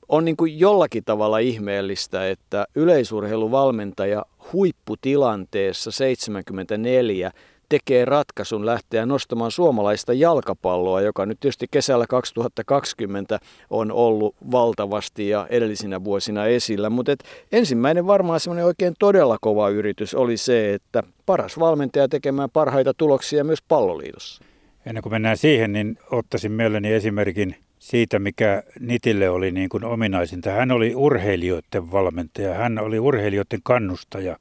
on 0.09 0.25
niin 0.25 0.37
kuin 0.37 0.59
jollakin 0.59 1.03
tavalla 1.03 1.37
ihmeellistä, 1.37 2.29
että 2.29 2.65
yleisurheiluvalmentaja 2.75 4.25
huipputilanteessa 4.53 5.91
74 5.91 7.31
tekee 7.69 8.05
ratkaisun 8.05 8.65
lähteä 8.65 9.05
nostamaan 9.05 9.51
suomalaista 9.51 10.13
jalkapalloa, 10.13 11.01
joka 11.01 11.25
nyt 11.25 11.39
tietysti 11.39 11.67
kesällä 11.71 12.07
2020 12.07 13.39
on 13.69 13.91
ollut 13.91 14.35
valtavasti 14.51 15.29
ja 15.29 15.47
edellisinä 15.49 16.03
vuosina 16.03 16.45
esillä. 16.45 16.89
Mutta 16.89 17.11
ensimmäinen 17.51 18.07
varmaan 18.07 18.39
semmoinen 18.39 18.65
oikein 18.65 18.93
todella 18.99 19.37
kova 19.41 19.69
yritys 19.69 20.15
oli 20.15 20.37
se, 20.37 20.73
että 20.73 21.03
paras 21.25 21.59
valmentaja 21.59 22.07
tekemään 22.07 22.49
parhaita 22.49 22.93
tuloksia 22.93 23.43
myös 23.43 23.61
palloliitossa. 23.61 24.43
Ennen 24.85 25.03
kuin 25.03 25.13
mennään 25.13 25.37
siihen, 25.37 25.73
niin 25.73 25.97
ottaisin 26.11 26.51
mieleni 26.51 26.93
esimerkin 26.93 27.55
siitä, 27.79 28.19
mikä 28.19 28.63
Nitille 28.79 29.29
oli 29.29 29.51
niin 29.51 29.69
kuin 29.69 29.83
ominaisinta. 29.83 30.51
Hän 30.51 30.71
oli 30.71 30.95
urheilijoiden 30.95 31.91
valmentaja, 31.91 32.53
hän 32.53 32.79
oli 32.79 32.99
urheilijoiden 32.99 33.59
kannustaja. 33.63 34.37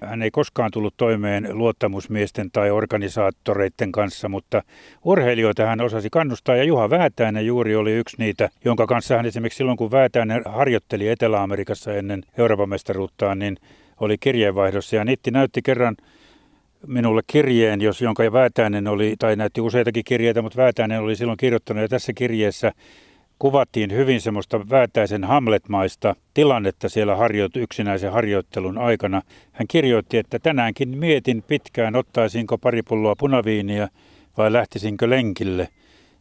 Hän 0.00 0.22
ei 0.22 0.30
koskaan 0.30 0.70
tullut 0.70 0.94
toimeen 0.96 1.48
luottamusmiesten 1.52 2.50
tai 2.50 2.70
organisaattoreiden 2.70 3.92
kanssa, 3.92 4.28
mutta 4.28 4.62
urheilijoita 5.04 5.66
hän 5.66 5.80
osasi 5.80 6.10
kannustaa 6.10 6.56
ja 6.56 6.64
Juha 6.64 6.90
Väätäinen 6.90 7.46
juuri 7.46 7.76
oli 7.76 7.92
yksi 7.92 8.16
niitä, 8.18 8.48
jonka 8.64 8.86
kanssa 8.86 9.16
hän 9.16 9.26
esimerkiksi 9.26 9.56
silloin 9.56 9.78
kun 9.78 9.90
Väätäinen 9.90 10.42
harjoitteli 10.44 11.08
Etelä-Amerikassa 11.08 11.94
ennen 11.94 12.22
Euroopan 12.38 12.68
mestaruuttaan, 12.68 13.38
niin 13.38 13.56
oli 14.00 14.18
kirjeenvaihdossa. 14.18 14.96
Ja 14.96 15.04
Nitti 15.04 15.30
näytti 15.30 15.62
kerran 15.62 15.96
minulle 16.86 17.22
kirjeen, 17.26 17.80
jos 17.80 18.02
jonka 18.02 18.32
Väätäinen 18.32 18.88
oli, 18.88 19.14
tai 19.18 19.36
näytti 19.36 19.60
useitakin 19.60 20.04
kirjeitä, 20.04 20.42
mutta 20.42 20.62
Väätäinen 20.62 21.00
oli 21.00 21.16
silloin 21.16 21.36
kirjoittanut. 21.36 21.82
Ja 21.82 21.88
tässä 21.88 22.12
kirjeessä 22.12 22.72
kuvattiin 23.38 23.92
hyvin 23.92 24.20
semmoista 24.20 24.68
Väätäisen 24.70 25.24
Hamletmaista 25.24 26.16
tilannetta 26.34 26.88
siellä 26.88 27.14
harjoit- 27.14 27.56
yksinäisen 27.56 28.12
harjoittelun 28.12 28.78
aikana. 28.78 29.22
Hän 29.52 29.68
kirjoitti, 29.68 30.18
että 30.18 30.38
tänäänkin 30.38 30.98
mietin 30.98 31.42
pitkään, 31.42 31.96
ottaisinko 31.96 32.58
pari 32.58 32.82
pulloa 32.82 33.14
punaviiniä 33.18 33.88
vai 34.36 34.52
lähtisinkö 34.52 35.10
lenkille. 35.10 35.68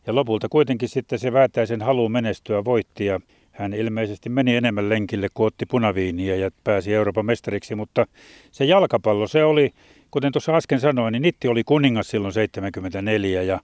Ja 0.07 0.15
lopulta 0.15 0.49
kuitenkin 0.49 0.89
sitten 0.89 1.19
se 1.19 1.33
Väätäisen 1.33 1.81
halu 1.81 2.09
menestyä 2.09 2.65
voitti 2.65 3.05
ja 3.05 3.19
hän 3.51 3.73
ilmeisesti 3.73 4.29
meni 4.29 4.55
enemmän 4.55 4.89
lenkille 4.89 5.27
kuin 5.33 5.47
otti 5.47 5.65
punaviiniä 5.65 6.35
ja 6.35 6.51
pääsi 6.63 6.93
Euroopan 6.93 7.25
mestariksi, 7.25 7.75
mutta 7.75 8.05
se 8.51 8.65
jalkapallo, 8.65 9.27
se 9.27 9.43
oli, 9.43 9.71
kuten 10.11 10.31
tuossa 10.31 10.55
äsken 10.55 10.79
sanoin, 10.79 11.11
niin 11.11 11.21
Nitti 11.21 11.47
oli 11.47 11.63
kuningas 11.63 12.07
silloin 12.07 12.33
74 12.33 13.43
ja 13.43 13.59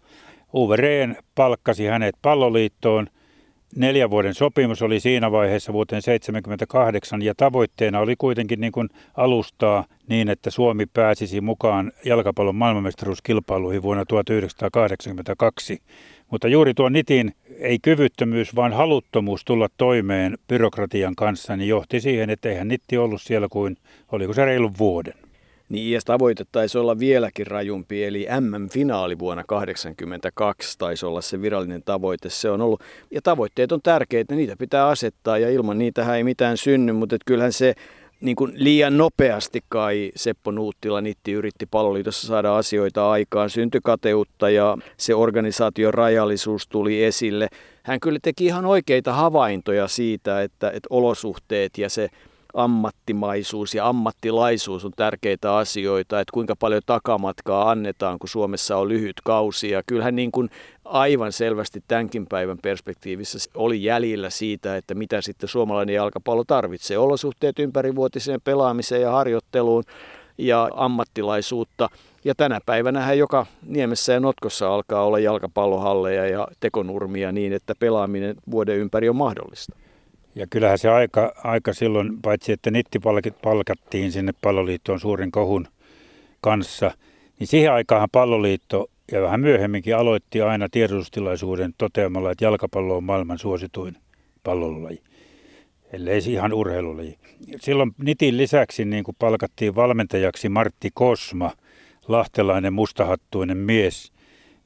Uwe 0.54 0.76
Rehn 0.76 1.16
palkkasi 1.36 1.86
hänet 1.86 2.16
palloliittoon. 2.22 3.08
Neljän 3.76 4.10
vuoden 4.10 4.34
sopimus 4.34 4.82
oli 4.82 5.00
siinä 5.00 5.32
vaiheessa 5.32 5.74
vuoteen 5.74 6.02
78 6.02 7.22
ja 7.22 7.36
tavoitteena 7.36 8.00
oli 8.00 8.16
kuitenkin 8.16 8.62
niin 8.62 8.72
kuin 8.72 8.90
alustaa 9.18 9.86
niin, 10.08 10.30
että 10.30 10.52
Suomi 10.52 10.86
pääsisi 10.86 11.42
mukaan 11.42 11.92
jalkapallon 12.06 12.56
maailmanmestaruuskilpailuihin 12.56 13.82
vuonna 13.82 14.06
1982. 14.06 15.82
Mutta 16.32 16.48
juuri 16.48 16.74
tuo 16.74 16.90
Nitin 16.90 17.36
ei 17.60 17.80
kyvyttömyys, 17.82 18.56
vaan 18.56 18.74
haluttomuus 18.74 19.46
tulla 19.46 19.70
toimeen 19.78 20.38
byrokratian 20.48 21.16
kanssa, 21.16 21.56
niin 21.56 21.70
johti 21.70 22.00
siihen, 22.00 22.30
että 22.30 22.50
eihän 22.50 22.68
Nitti 22.68 22.98
ollut 22.98 23.22
siellä 23.22 23.48
kuin, 23.52 23.78
oliko 24.12 24.34
se 24.34 24.46
reilun 24.46 24.74
vuoden. 24.80 25.14
Niin, 25.70 25.92
ja 25.92 26.00
tavoite 26.06 26.44
taisi 26.52 26.78
olla 26.78 27.00
vieläkin 27.00 27.48
rajumpi, 27.48 28.04
eli 28.04 28.28
MM-finaali 28.40 29.20
vuonna 29.20 29.44
1982 29.48 30.78
taisi 30.78 31.06
olla 31.06 31.22
se 31.22 31.42
virallinen 31.42 31.84
tavoite. 31.84 32.30
Se 32.30 32.50
on 32.50 32.62
ollut, 32.62 32.82
ja 33.12 33.22
tavoitteet 33.22 33.72
on 33.72 33.82
tärkeitä, 33.82 34.36
niitä 34.36 34.56
pitää 34.60 34.88
asettaa, 34.88 35.38
ja 35.38 35.50
ilman 35.50 35.78
niitä 35.78 36.16
ei 36.16 36.24
mitään 36.24 36.58
synny, 36.58 36.92
mutta 36.92 37.18
kyllähän 37.26 37.54
se 37.54 37.74
niin 38.24 38.36
kuin 38.36 38.54
liian 38.56 38.98
nopeasti 38.98 39.62
kai 39.70 40.12
Seppo 40.16 40.52
Nuuttila 40.52 41.02
Nitti 41.02 41.32
yritti 41.32 41.66
paloliitossa 41.66 42.28
saada 42.28 42.58
asioita 42.58 43.12
aikaan, 43.12 43.50
syntykateutta 43.50 44.50
ja 44.50 44.78
se 44.98 45.16
organisaation 45.16 45.94
rajallisuus 45.94 46.68
tuli 46.68 47.04
esille. 47.04 47.48
Hän 47.84 48.00
kyllä 48.00 48.20
teki 48.22 48.46
ihan 48.46 48.66
oikeita 48.66 49.14
havaintoja 49.14 49.88
siitä, 49.88 50.42
että, 50.42 50.70
että 50.70 50.88
olosuhteet 50.90 51.78
ja 51.78 51.90
se 51.90 52.10
ammattimaisuus 52.54 53.76
ja 53.76 53.88
ammattilaisuus 53.88 54.86
on 54.86 54.92
tärkeitä 54.96 55.56
asioita, 55.56 56.20
että 56.20 56.34
kuinka 56.34 56.56
paljon 56.56 56.82
takamatkaa 56.86 57.72
annetaan, 57.72 58.20
kun 58.20 58.30
Suomessa 58.30 58.78
on 58.78 58.90
lyhyt 58.90 59.16
kausi. 59.24 59.70
Ja 59.70 59.84
kyllähän 59.88 60.16
niin 60.16 60.32
kuin 60.32 60.50
aivan 60.86 61.32
selvästi 61.32 61.84
tämänkin 61.88 62.26
päivän 62.28 62.58
perspektiivissä 62.62 63.50
oli 63.56 63.84
jäljellä 63.84 64.30
siitä, 64.30 64.78
että 64.78 64.94
mitä 64.96 65.22
sitten 65.22 65.50
suomalainen 65.50 65.96
jalkapallo 65.96 66.44
tarvitsee. 66.44 66.98
Olosuhteet 66.98 67.60
ympärivuotiseen 67.60 68.42
pelaamiseen 68.42 69.02
ja 69.02 69.12
harjoitteluun 69.12 69.84
ja 70.38 70.70
ammattilaisuutta. 70.74 71.90
Ja 72.26 72.36
tänä 72.36 72.60
päivänä 72.66 73.14
joka 73.14 73.46
Niemessä 73.68 74.14
ja 74.14 74.20
Notkossa 74.20 74.74
alkaa 74.74 75.06
olla 75.06 75.20
jalkapallohalleja 75.20 76.28
ja 76.28 76.48
tekonurmia 76.60 77.32
niin, 77.32 77.54
että 77.54 77.76
pelaaminen 77.80 78.36
vuoden 78.52 78.78
ympäri 78.78 79.10
on 79.10 79.16
mahdollista. 79.16 79.83
Ja 80.36 80.48
kyllähän 80.48 80.78
se 80.78 80.90
aika, 80.90 81.34
aika 81.44 81.74
silloin, 81.74 82.22
paitsi 82.22 82.52
että 82.52 82.72
Nitti 82.72 83.00
palkattiin 83.42 84.12
sinne 84.12 84.32
palloliittoon 84.42 85.00
suurin 85.00 85.32
kohun 85.32 85.68
kanssa, 86.42 86.92
niin 87.40 87.48
siihen 87.48 87.74
aikaan 87.74 88.10
palloliitto 88.12 88.90
ja 89.12 89.22
vähän 89.22 89.40
myöhemminkin 89.40 89.96
aloitti 89.96 90.42
aina 90.42 90.70
tiedotustilaisuuden 90.70 91.74
toteamalla, 91.78 92.32
että 92.32 92.46
jalkapallo 92.46 92.98
on 92.98 93.04
maailman 93.04 93.40
suosituin 93.40 93.98
pallolaji, 94.44 95.02
ellei 95.94 96.22
ihan 96.28 96.54
urheilulaji. 96.54 97.18
Silloin 97.62 97.92
Nitin 97.98 98.38
lisäksi 98.38 98.86
niin 98.86 99.04
kuin 99.04 99.16
palkattiin 99.20 99.76
valmentajaksi 99.76 100.50
Martti 100.50 100.90
Kosma, 100.94 101.52
lahtelainen 102.08 102.74
mustahattuinen 102.74 103.58
mies. 103.58 104.12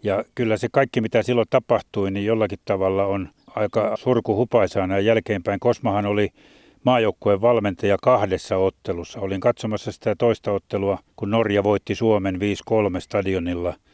Ja 0.03 0.23
kyllä 0.35 0.57
se 0.57 0.67
kaikki, 0.71 1.01
mitä 1.01 1.23
silloin 1.23 1.47
tapahtui, 1.49 2.11
niin 2.11 2.25
jollakin 2.25 2.59
tavalla 2.65 3.05
on 3.05 3.29
aika 3.57 3.97
surkuhupaisaa 3.97 4.87
näin 4.87 5.05
jälkeenpäin. 5.05 5.59
Kosmahan 5.59 6.05
oli 6.05 6.29
maajoukkueen 6.83 7.41
valmentaja 7.41 7.97
kahdessa 8.03 8.57
ottelussa. 8.57 9.19
Olin 9.19 9.39
katsomassa 9.41 9.91
sitä 9.91 10.15
toista 10.15 10.51
ottelua, 10.51 10.99
kun 11.15 11.31
Norja 11.31 11.63
voitti 11.63 11.95
Suomen 11.95 12.35
5-3 12.35 12.39
stadionilla– 12.99 13.73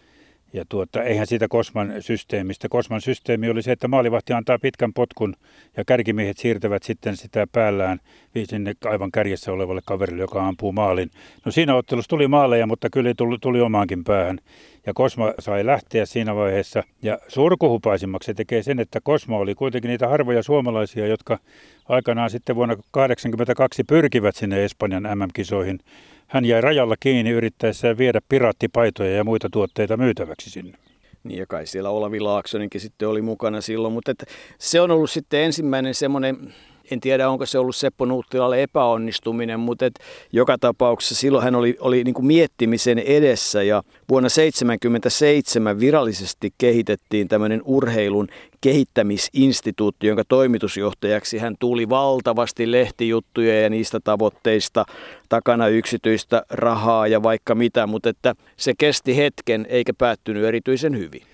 ja 0.53 0.65
tuota, 0.69 1.03
eihän 1.03 1.27
siitä 1.27 1.47
Kosman 1.47 1.93
systeemistä. 1.99 2.69
Kosman 2.69 3.01
systeemi 3.01 3.49
oli 3.49 3.61
se, 3.61 3.71
että 3.71 3.87
maalivahti 3.87 4.33
antaa 4.33 4.59
pitkän 4.59 4.93
potkun 4.93 5.35
ja 5.77 5.85
kärkimiehet 5.85 6.37
siirtävät 6.37 6.83
sitten 6.83 7.17
sitä 7.17 7.47
päällään 7.51 7.99
sinne 8.43 8.73
aivan 8.85 9.11
kärjessä 9.11 9.51
olevalle 9.51 9.81
kaverille, 9.85 10.21
joka 10.21 10.47
ampuu 10.47 10.71
maalin. 10.71 11.11
No 11.45 11.51
siinä 11.51 11.75
ottelussa 11.75 12.09
tuli 12.09 12.27
maaleja, 12.27 12.67
mutta 12.67 12.89
kyllä 12.89 13.13
tuli, 13.17 13.37
tuli 13.41 13.61
omaankin 13.61 14.03
päähän. 14.03 14.39
Ja 14.85 14.93
Kosma 14.93 15.33
sai 15.39 15.65
lähteä 15.65 16.05
siinä 16.05 16.35
vaiheessa. 16.35 16.83
Ja 17.01 17.19
surkuhupaisimmaksi 17.27 18.25
se 18.25 18.33
tekee 18.33 18.63
sen, 18.63 18.79
että 18.79 18.99
Kosma 19.03 19.37
oli 19.37 19.55
kuitenkin 19.55 19.89
niitä 19.89 20.07
harvoja 20.07 20.43
suomalaisia, 20.43 21.07
jotka 21.07 21.39
aikanaan 21.89 22.29
sitten 22.29 22.55
vuonna 22.55 22.75
1982 22.75 23.83
pyrkivät 23.83 24.35
sinne 24.35 24.63
Espanjan 24.63 25.03
MM-kisoihin 25.03 25.79
hän 26.27 26.45
jäi 26.45 26.61
rajalla 26.61 26.95
kiinni 26.99 27.31
yrittäessään 27.31 27.97
viedä 27.97 28.21
piraattipaitoja 28.29 29.15
ja 29.15 29.23
muita 29.23 29.49
tuotteita 29.51 29.97
myytäväksi 29.97 30.49
sinne. 30.49 30.77
Niin 31.23 31.39
ja 31.39 31.45
kai 31.47 31.67
siellä 31.67 31.89
Olavi 31.89 32.19
Laaksonenkin 32.19 32.81
sitten 32.81 33.07
oli 33.07 33.21
mukana 33.21 33.61
silloin, 33.61 33.93
mutta 33.93 34.11
että 34.11 34.25
se 34.59 34.81
on 34.81 34.91
ollut 34.91 35.11
sitten 35.11 35.39
ensimmäinen 35.39 35.93
semmoinen 35.93 36.53
en 36.91 36.99
tiedä, 36.99 37.29
onko 37.29 37.45
se 37.45 37.59
ollut 37.59 37.75
Seppo 37.75 38.05
Nuuttilalle 38.05 38.63
epäonnistuminen, 38.63 39.59
mutta 39.59 39.85
et 39.85 39.99
joka 40.31 40.57
tapauksessa 40.57 41.15
silloin 41.15 41.43
hän 41.43 41.55
oli, 41.55 41.77
oli 41.79 42.03
niin 42.03 42.13
kuin 42.13 42.25
miettimisen 42.25 42.99
edessä 42.99 43.63
ja 43.63 43.83
vuonna 44.09 44.29
1977 44.29 45.79
virallisesti 45.79 46.53
kehitettiin 46.57 47.27
tämmöinen 47.27 47.61
urheilun 47.65 48.27
kehittämisinstituutti, 48.61 50.07
jonka 50.07 50.23
toimitusjohtajaksi 50.27 51.37
hän 51.37 51.55
tuli 51.59 51.89
valtavasti 51.89 52.71
lehtijuttuja 52.71 53.61
ja 53.61 53.69
niistä 53.69 53.99
tavoitteista 54.03 54.85
takana 55.29 55.67
yksityistä 55.67 56.43
rahaa 56.49 57.07
ja 57.07 57.23
vaikka 57.23 57.55
mitä, 57.55 57.87
mutta 57.87 58.09
että 58.09 58.35
se 58.57 58.73
kesti 58.77 59.17
hetken 59.17 59.65
eikä 59.69 59.93
päättynyt 59.97 60.43
erityisen 60.43 60.97
hyvin. 60.97 61.32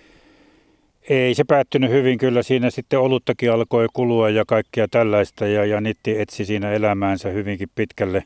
Ei 1.10 1.36
se 1.36 1.44
päättynyt 1.44 1.92
hyvin, 1.92 2.18
kyllä 2.18 2.44
siinä 2.44 2.70
sitten 2.70 3.00
oluttakin 3.00 3.52
alkoi 3.52 3.88
kulua 3.94 4.30
ja 4.30 4.44
kaikkea 4.48 4.88
tällaista 4.88 5.48
ja, 5.48 5.66
ja 5.66 5.82
Nitti 5.82 6.20
etsi 6.20 6.46
siinä 6.46 6.72
elämäänsä 6.72 7.30
hyvinkin 7.30 7.70
pitkälle, 7.76 8.24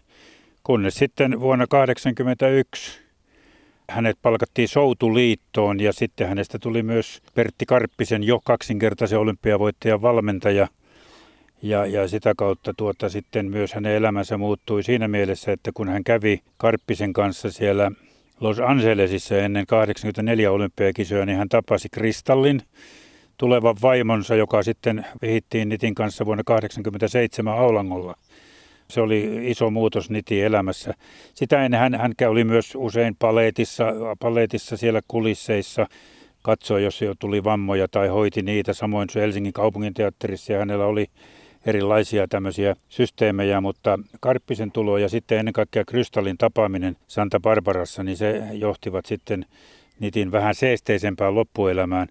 kunnes 0.63 0.95
sitten 0.95 1.39
vuonna 1.39 1.67
1981 1.67 2.99
hänet 3.89 4.17
palkattiin 4.21 4.67
Soutuliittoon 4.67 5.79
ja 5.79 5.93
sitten 5.93 6.27
hänestä 6.27 6.59
tuli 6.59 6.83
myös 6.83 7.21
Pertti 7.35 7.65
Karppisen 7.65 8.23
jo 8.23 8.39
kaksinkertaisen 8.45 9.19
olympiavoittajan 9.19 10.01
valmentaja. 10.01 10.67
Ja, 11.61 11.85
ja 11.85 12.07
sitä 12.07 12.33
kautta 12.37 12.73
tuota 12.77 13.09
sitten 13.09 13.49
myös 13.49 13.73
hänen 13.73 13.95
elämänsä 13.95 14.37
muuttui 14.37 14.83
siinä 14.83 15.07
mielessä, 15.07 15.51
että 15.51 15.71
kun 15.73 15.89
hän 15.89 16.03
kävi 16.03 16.41
Karppisen 16.57 17.13
kanssa 17.13 17.51
siellä 17.51 17.91
Los 18.39 18.59
Angelesissa 18.59 19.37
ennen 19.37 19.65
84 19.65 20.51
olympiakisoja, 20.51 21.25
niin 21.25 21.37
hän 21.37 21.49
tapasi 21.49 21.87
Kristallin, 21.91 22.61
tulevan 23.37 23.75
vaimonsa, 23.81 24.35
joka 24.35 24.63
sitten 24.63 25.05
vihittiin 25.21 25.69
Nitin 25.69 25.95
kanssa 25.95 26.25
vuonna 26.25 26.43
1987 26.43 27.53
Aulangolla. 27.53 28.15
Se 28.89 29.01
oli 29.01 29.39
iso 29.41 29.69
muutos 29.69 30.09
Nitin 30.09 30.43
elämässä. 30.43 30.93
Sitä 31.35 31.65
ennen 31.65 31.79
hän, 31.79 31.95
hän 31.95 32.13
oli 32.29 32.43
myös 32.43 32.73
usein 32.75 33.15
paleetissa, 33.19 33.85
paleetissa 34.19 34.77
siellä 34.77 35.01
kulisseissa, 35.07 35.87
katsoi, 36.41 36.83
jos 36.83 37.01
jo 37.01 37.13
tuli 37.19 37.43
vammoja 37.43 37.87
tai 37.87 38.07
hoiti 38.07 38.41
niitä. 38.41 38.73
Samoin 38.73 39.09
se 39.09 39.21
Helsingin 39.21 39.53
kaupunginteatterissa 39.53 40.53
ja 40.53 40.59
hänellä 40.59 40.85
oli 40.85 41.05
erilaisia 41.65 42.27
tämmöisiä 42.27 42.75
systeemejä, 42.89 43.61
mutta 43.61 43.99
Karppisen 44.19 44.71
tulo 44.71 44.97
ja 44.97 45.09
sitten 45.09 45.39
ennen 45.39 45.53
kaikkea 45.53 45.85
Krystallin 45.85 46.37
tapaaminen 46.37 46.95
Santa 47.07 47.39
Barbarassa, 47.39 48.03
niin 48.03 48.17
se 48.17 48.43
johtivat 48.51 49.05
sitten 49.05 49.45
nitin 49.99 50.31
vähän 50.31 50.55
seesteisempään 50.55 51.35
loppuelämään. 51.35 52.07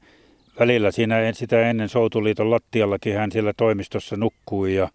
Välillä 0.61 0.91
siinä 0.91 1.33
sitä 1.33 1.71
ennen 1.71 1.89
Soutuliiton 1.89 2.51
lattiallakin 2.51 3.17
hän 3.17 3.33
siellä 3.33 3.53
toimistossa 3.57 4.17
nukkui 4.17 4.75
ja, 4.75 4.89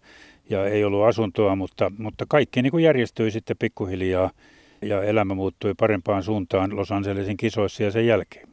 ja 0.50 0.66
ei 0.66 0.84
ollut 0.84 1.04
asuntoa, 1.04 1.56
mutta, 1.56 1.92
mutta 1.98 2.24
kaikki 2.28 2.62
niin 2.62 2.70
kuin 2.70 2.84
järjestyi 2.84 3.30
sitten 3.30 3.56
pikkuhiljaa 3.58 4.30
ja 4.82 5.02
elämä 5.02 5.34
muuttui 5.34 5.74
parempaan 5.74 6.22
suuntaan 6.22 6.76
Los 6.76 6.92
Angelesin 6.92 7.36
kisoissa 7.36 7.82
ja 7.82 7.90
sen 7.90 8.06
jälkeen. 8.06 8.48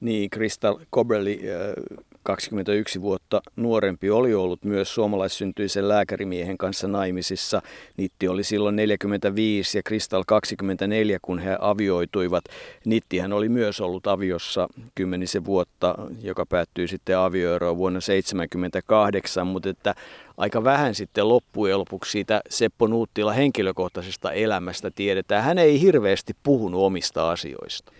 Niin, 0.00 0.30
Crystal 0.30 0.78
Coberly 0.94 1.32
äh, 1.32 1.96
21 2.26 3.02
vuotta 3.02 3.40
nuorempi, 3.56 4.10
oli 4.10 4.34
ollut 4.34 4.64
myös 4.64 4.94
suomalaissyntyisen 4.94 5.88
lääkärimiehen 5.88 6.58
kanssa 6.58 6.88
naimisissa. 6.88 7.62
Nitti 7.96 8.28
oli 8.28 8.44
silloin 8.44 8.76
45 8.76 9.78
ja 9.78 9.82
Kristal 9.82 10.24
24, 10.26 11.18
kun 11.22 11.38
he 11.38 11.56
avioituivat. 11.60 12.44
Nittihän 12.84 13.32
oli 13.32 13.48
myös 13.48 13.80
ollut 13.80 14.06
aviossa 14.06 14.68
kymmenisen 14.94 15.44
vuotta, 15.44 15.94
joka 16.22 16.46
päättyi 16.46 16.88
sitten 16.88 17.18
avioeroon 17.18 17.76
vuonna 17.76 18.00
1978, 18.00 19.46
mutta 19.46 19.68
että 19.68 19.94
aika 20.36 20.64
vähän 20.64 20.94
sitten 20.94 21.28
loppujen 21.28 21.78
lopuksi 21.78 22.10
siitä 22.10 22.40
Seppo 22.50 22.86
Nuuttila 22.86 23.32
henkilökohtaisesta 23.32 24.32
elämästä 24.32 24.90
tiedetään. 24.90 25.44
Hän 25.44 25.58
ei 25.58 25.80
hirveästi 25.80 26.32
puhunut 26.42 26.80
omista 26.80 27.30
asioista. 27.30 27.92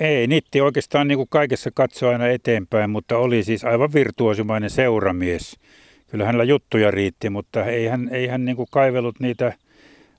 Ei, 0.00 0.26
Nitti 0.26 0.60
oikeastaan 0.60 1.08
niin 1.08 1.18
kuin 1.18 1.28
kaikessa 1.30 1.70
katsoi 1.74 2.12
aina 2.12 2.26
eteenpäin, 2.26 2.90
mutta 2.90 3.18
oli 3.18 3.42
siis 3.44 3.64
aivan 3.64 3.92
virtuosimainen 3.92 4.70
seuramies. 4.70 5.58
Kyllä 6.10 6.24
hänellä 6.24 6.44
juttuja 6.44 6.90
riitti, 6.90 7.30
mutta 7.30 7.64
ei 7.64 7.86
hän, 7.86 8.08
ei 8.12 8.26
hän 8.26 8.44
niin 8.44 8.56
kuin 8.56 8.68
kaivellut 8.70 9.20
niitä 9.20 9.52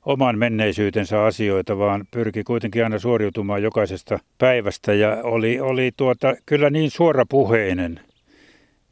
oman 0.05 0.38
menneisyytensä 0.38 1.24
asioita, 1.24 1.77
vaan 1.77 2.05
pyrki 2.12 2.43
kuitenkin 2.43 2.83
aina 2.83 3.00
suoriutumaan 3.00 3.63
jokaisesta 3.63 4.19
päivästä 4.38 4.93
ja 4.93 5.17
oli, 5.24 5.59
oli 5.59 5.91
tuota, 5.98 6.36
kyllä 6.45 6.69
niin 6.69 6.91
suorapuheinen 6.91 8.00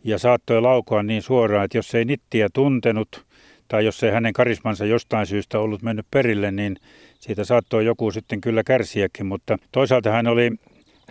ja 0.04 0.18
saattoi 0.18 0.62
laukoa 0.62 1.04
niin 1.04 1.22
suoraan, 1.22 1.66
että 1.66 1.78
jos 1.78 1.96
ei 1.96 2.06
Nittiä 2.06 2.48
tuntenut 2.54 3.26
tai 3.68 3.86
jos 3.86 4.04
ei 4.04 4.12
hänen 4.12 4.34
karismansa 4.34 4.86
jostain 4.86 5.28
syystä 5.28 5.60
ollut 5.60 5.82
mennyt 5.82 6.06
perille, 6.12 6.52
niin 6.52 6.76
siitä 7.20 7.44
saattoi 7.44 7.86
joku 7.86 8.12
sitten 8.12 8.42
kyllä 8.42 8.64
kärsiäkin, 8.64 9.26
mutta 9.26 9.58
toisaalta 9.72 10.12
hän 10.12 10.28
oli 10.28 10.52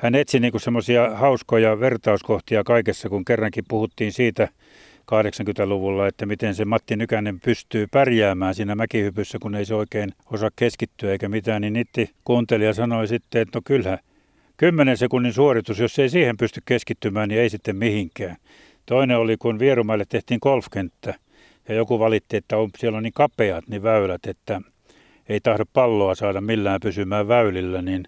hän 0.01 0.15
etsi 0.15 0.41
niin 0.41 0.61
semmoisia 0.61 1.11
hauskoja 1.17 1.81
vertauskohtia 1.81 2.65
kaikessa, 2.65 3.09
kun 3.09 3.25
kerrankin 3.25 3.65
puhuttiin 3.69 4.13
siitä 4.13 4.49
80-luvulla, 5.13 6.07
että 6.07 6.27
miten 6.27 6.55
se 6.55 6.65
Matti 6.65 6.97
Nykänen 6.97 7.41
pystyy 7.41 7.87
pärjäämään 7.87 8.55
siinä 8.55 8.75
mäkihypyssä, 8.75 9.39
kun 9.39 9.55
ei 9.55 9.65
se 9.65 9.75
oikein 9.75 10.13
osaa 10.33 10.51
keskittyä 10.57 11.13
eikä 11.13 11.29
mitään, 11.29 11.63
niin 11.63 11.73
Nitti 11.73 12.11
kuuntelija 12.25 12.75
sanoi 12.75 13.09
sitten, 13.09 13.43
että 13.43 13.59
no 13.59 13.63
kyllä, 13.65 13.99
10 14.57 14.97
sekunnin 14.97 15.33
suoritus, 15.33 15.79
jos 15.79 15.99
ei 15.99 16.09
siihen 16.09 16.37
pysty 16.37 16.63
keskittymään, 16.65 17.29
niin 17.29 17.41
ei 17.41 17.51
sitten 17.51 17.77
mihinkään. 17.77 18.37
Toinen 18.87 19.19
oli, 19.19 19.37
kun 19.37 19.59
Vierumaille 19.59 20.05
tehtiin 20.09 20.39
golfkenttä 20.43 21.15
ja 21.69 21.75
joku 21.75 21.99
valitti, 21.99 22.37
että 22.37 22.57
on, 22.57 22.71
siellä 22.79 22.97
on 22.97 23.03
niin 23.03 23.13
kapeat 23.13 23.69
niin 23.69 23.83
väylät, 23.83 24.27
että 24.27 24.61
ei 25.29 25.41
tahdo 25.41 25.65
palloa 25.73 26.15
saada 26.15 26.41
millään 26.41 26.81
pysymään 26.83 27.29
väylillä, 27.29 27.83
niin 27.83 28.05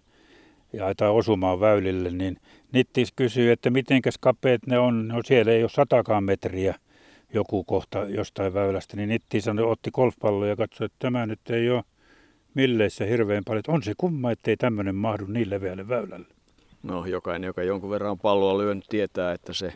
ja 0.72 0.94
tai 0.96 1.08
osumaan 1.08 1.60
väylille, 1.60 2.10
niin 2.10 2.36
Nittis 2.72 3.12
kysyy, 3.16 3.52
että 3.52 3.70
mitenkäs 3.70 4.14
kapeet 4.20 4.66
ne 4.66 4.78
on. 4.78 5.08
No 5.08 5.22
siellä 5.24 5.52
ei 5.52 5.62
ole 5.62 5.70
satakaan 5.70 6.24
metriä 6.24 6.74
joku 7.34 7.64
kohta 7.64 7.98
jostain 7.98 8.54
väylästä, 8.54 8.96
niin 8.96 9.08
Nitti 9.08 9.40
sanoi, 9.40 9.64
otti 9.64 9.90
golfpallon 9.90 10.48
ja 10.48 10.56
katsoi, 10.56 10.84
että 10.84 10.96
tämä 10.98 11.26
nyt 11.26 11.50
ei 11.50 11.70
ole 11.70 11.84
milleissä 12.54 13.04
hirveän 13.04 13.42
paljon. 13.44 13.62
On 13.68 13.82
se 13.82 13.94
kumma, 13.96 14.30
ettei 14.30 14.56
tämmöinen 14.56 14.94
mahdu 14.94 15.26
niin 15.26 15.50
leveälle 15.50 15.88
väylälle. 15.88 16.26
No 16.82 17.06
jokainen, 17.06 17.46
joka 17.46 17.62
jonkun 17.62 17.90
verran 17.90 18.18
palloa 18.18 18.58
lyönyt, 18.58 18.84
tietää, 18.88 19.32
että 19.32 19.52
se 19.52 19.72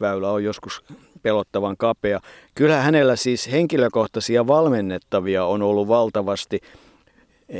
väylä 0.00 0.30
on 0.30 0.44
joskus 0.44 0.84
pelottavan 1.22 1.76
kapea. 1.76 2.20
Kyllä 2.54 2.80
hänellä 2.80 3.16
siis 3.16 3.52
henkilökohtaisia 3.52 4.46
valmennettavia 4.46 5.44
on 5.44 5.62
ollut 5.62 5.88
valtavasti. 5.88 6.60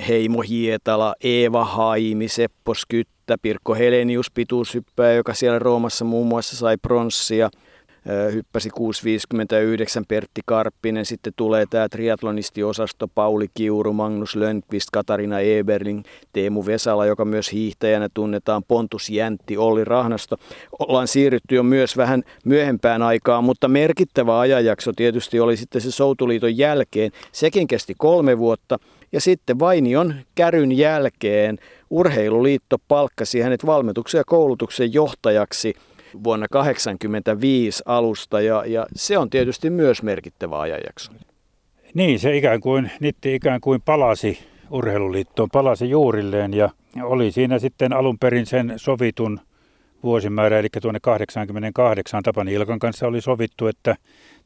Heimo 0.09 0.43
Hietala, 0.43 1.15
Eeva 1.25 1.65
Haimi, 1.65 2.29
Seppo 2.29 2.75
Skyttä, 2.75 3.37
Pirkko 3.43 3.75
Helenius 3.75 4.31
pituushyppääjä, 4.31 5.15
joka 5.17 5.35
siellä 5.35 5.59
Roomassa 5.59 6.05
muun 6.05 6.27
muassa 6.27 6.57
sai 6.57 6.77
pronssia. 6.77 7.51
Hyppäsi 8.33 8.69
6.59 8.69 10.05
Pertti 10.09 10.41
Karppinen, 10.45 11.07
sitten 11.07 11.33
tulee 11.37 11.67
tämä 11.71 11.89
triathlonistiosasto 11.89 13.09
Pauli 13.09 13.47
Kiuru, 13.55 13.93
Magnus 13.93 14.37
Lönnqvist, 14.37 14.89
Katarina 14.93 15.41
Eberling, 15.41 16.03
Teemu 16.33 16.67
Vesala, 16.67 17.07
joka 17.07 17.25
myös 17.25 17.53
hiihtäjänä 17.53 18.09
tunnetaan, 18.15 18.63
Pontus 18.69 19.11
Jäntti, 19.11 19.57
Olli 19.57 19.85
Rahnasto. 19.85 20.37
Ollaan 20.79 21.09
siirrytty 21.09 21.55
jo 21.55 21.63
myös 21.63 21.97
vähän 21.97 22.23
myöhempään 22.45 23.03
aikaan, 23.03 23.45
mutta 23.45 23.69
merkittävä 23.69 24.41
ajanjakso 24.41 24.93
tietysti 24.97 25.41
oli 25.41 25.57
sitten 25.57 25.81
se 25.81 25.91
Soutuliiton 25.91 26.59
jälkeen. 26.59 27.11
Sekin 27.33 27.67
kesti 27.67 27.95
kolme 27.99 28.39
vuotta. 28.39 28.79
Ja 29.17 29.21
sitten 29.21 29.59
Vainion 29.59 30.15
käryn 30.35 30.73
jälkeen 30.73 31.59
Urheiluliitto 31.91 32.77
palkkasi 32.89 33.41
hänet 33.41 33.67
valmentuksen 33.67 34.19
ja 34.19 34.25
koulutuksen 34.27 34.93
johtajaksi 34.93 35.75
vuonna 36.25 36.47
1985 36.53 37.83
alusta 37.87 38.41
ja, 38.41 38.65
ja 38.67 38.87
se 38.95 39.19
on 39.19 39.31
tietysti 39.31 39.71
myös 39.71 40.03
merkittävä 40.03 40.61
ajanjakso. 40.61 41.13
Niin, 41.95 42.19
se 42.19 42.37
ikään 42.37 42.61
kuin, 42.61 42.91
Nitti 43.01 43.35
ikään 43.35 43.61
kuin 43.61 43.83
palasi 43.83 44.39
urheiluliittoon, 44.71 45.49
palasi 45.53 45.91
juurilleen 45.91 46.55
ja 46.55 46.71
oli 47.03 47.31
siinä 47.33 47.59
sitten 47.59 47.93
alun 47.93 48.19
perin 48.19 48.47
sen 48.47 48.73
sovitun 48.77 49.41
vuosimäärä, 50.03 50.59
eli 50.59 50.69
tuonne 50.83 51.01
88 51.03 52.23
Tapani 52.23 52.53
Ilkan 52.53 52.79
kanssa 52.79 53.07
oli 53.07 53.21
sovittu, 53.21 53.67
että 53.67 53.97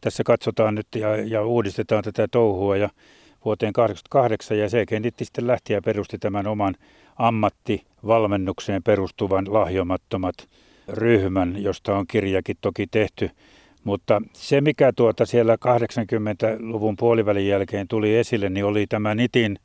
tässä 0.00 0.22
katsotaan 0.24 0.74
nyt 0.74 0.86
ja, 0.94 1.16
ja 1.16 1.44
uudistetaan 1.44 2.04
tätä 2.04 2.28
touhua 2.30 2.76
ja 2.76 2.88
vuoteen 3.44 3.72
1988 3.72 4.58
ja 4.58 4.68
se 4.68 5.00
Nitti 5.00 5.24
sitten 5.24 5.46
lähti 5.46 5.72
ja 5.72 5.82
perusti 5.82 6.18
tämän 6.18 6.46
oman 6.46 6.74
ammattivalmennukseen 7.16 8.82
perustuvan 8.82 9.44
lahjomattomat 9.48 10.34
ryhmän, 10.88 11.62
josta 11.62 11.96
on 11.96 12.06
kirjakin 12.06 12.56
toki 12.60 12.86
tehty. 12.86 13.30
Mutta 13.84 14.22
se, 14.32 14.60
mikä 14.60 14.92
tuota 14.92 15.26
siellä 15.26 15.54
80-luvun 15.54 16.96
puolivälin 16.96 17.48
jälkeen 17.48 17.88
tuli 17.88 18.16
esille, 18.16 18.48
niin 18.48 18.64
oli 18.64 18.86
tämä 18.86 19.14
Nitin 19.14 19.58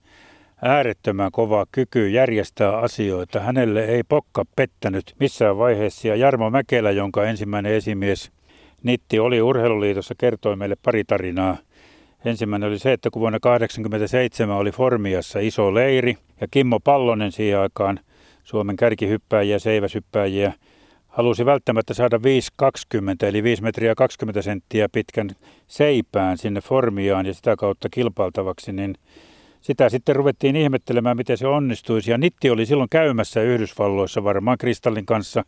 äärettömän 0.61 1.31
kova 1.31 1.65
kyky 1.71 2.09
järjestää 2.09 2.77
asioita. 2.77 3.39
Hänelle 3.39 3.85
ei 3.85 4.03
pokka 4.03 4.45
pettänyt 4.55 5.15
missään 5.19 5.57
vaiheessa. 5.57 6.07
Ja 6.07 6.15
Jarmo 6.15 6.49
Mäkelä, 6.49 6.91
jonka 6.91 7.25
ensimmäinen 7.25 7.73
esimies 7.73 8.31
Nitti 8.83 9.19
oli 9.19 9.41
urheiluliitossa, 9.41 10.15
kertoi 10.17 10.55
meille 10.55 10.75
pari 10.83 11.03
tarinaa– 11.03 11.57
Ensimmäinen 12.25 12.69
oli 12.69 12.79
se, 12.79 12.93
että 12.93 13.09
kun 13.09 13.19
vuonna 13.19 13.39
1987 13.39 14.57
oli 14.57 14.71
Formiassa 14.71 15.39
iso 15.39 15.73
leiri 15.73 16.17
ja 16.41 16.47
Kimmo 16.51 16.79
Pallonen 16.79 17.31
siihen 17.31 17.59
aikaan 17.59 17.99
Suomen 18.43 18.75
kärkihyppääjiä, 18.75 19.59
seiväshyppääjiä, 19.59 20.53
halusi 21.07 21.45
välttämättä 21.45 21.93
saada 21.93 22.17
5,20 22.17 23.27
eli 23.27 23.43
5 23.43 23.63
metriä 23.63 23.95
20 23.95 24.41
senttiä 24.41 24.89
pitkän 24.89 25.29
seipään 25.67 26.37
sinne 26.37 26.61
Formiaan 26.61 27.25
ja 27.25 27.33
sitä 27.33 27.55
kautta 27.55 27.89
kilpailtavaksi, 27.91 28.71
niin 28.71 28.95
sitä 29.61 29.89
sitten 29.89 30.15
ruvettiin 30.15 30.55
ihmettelemään, 30.55 31.17
miten 31.17 31.37
se 31.37 31.47
onnistuisi. 31.47 32.11
Ja 32.11 32.17
Nitti 32.17 32.49
oli 32.49 32.65
silloin 32.65 32.89
käymässä 32.89 33.41
Yhdysvalloissa 33.41 34.23
varmaan 34.23 34.57
Kristallin 34.57 35.05
kanssa 35.05 35.43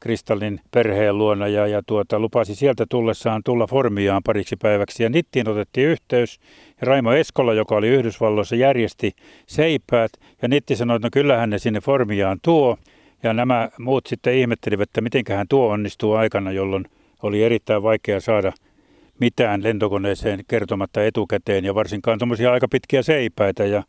Kristallin 0.00 0.60
perheen 0.70 1.18
luona 1.18 1.48
ja, 1.48 1.66
ja 1.66 1.82
tuota, 1.86 2.18
lupasi 2.18 2.54
sieltä 2.54 2.86
tullessaan 2.90 3.42
tulla 3.44 3.66
Formiaan 3.66 4.22
pariksi 4.22 4.56
päiväksi. 4.56 5.02
Ja 5.02 5.08
Nittiin 5.08 5.48
otettiin 5.48 5.88
yhteys 5.88 6.40
ja 6.80 6.86
Raimo 6.86 7.12
Eskola, 7.12 7.54
joka 7.54 7.76
oli 7.76 7.88
Yhdysvalloissa, 7.88 8.56
järjesti 8.56 9.12
seipäät 9.46 10.10
ja 10.42 10.48
Nitti 10.48 10.76
sanoi, 10.76 10.96
että 10.96 11.06
no 11.06 11.10
kyllähän 11.12 11.50
ne 11.50 11.58
sinne 11.58 11.80
Formiaan 11.80 12.38
tuo. 12.42 12.78
Ja 13.22 13.32
nämä 13.32 13.70
muut 13.78 14.06
sitten 14.06 14.34
ihmettelivät, 14.34 14.88
että 14.88 15.00
mitenköhän 15.00 15.48
tuo 15.48 15.68
onnistuu 15.68 16.12
aikana, 16.12 16.52
jolloin 16.52 16.84
oli 17.22 17.42
erittäin 17.42 17.82
vaikea 17.82 18.20
saada 18.20 18.52
mitään 19.20 19.62
lentokoneeseen 19.62 20.44
kertomatta 20.48 21.04
etukäteen 21.04 21.64
ja 21.64 21.74
varsinkaan 21.74 22.18
tuommoisia 22.18 22.52
aika 22.52 22.68
pitkiä 22.68 23.02
seipäitä. 23.02 23.64
Ja 23.64 23.82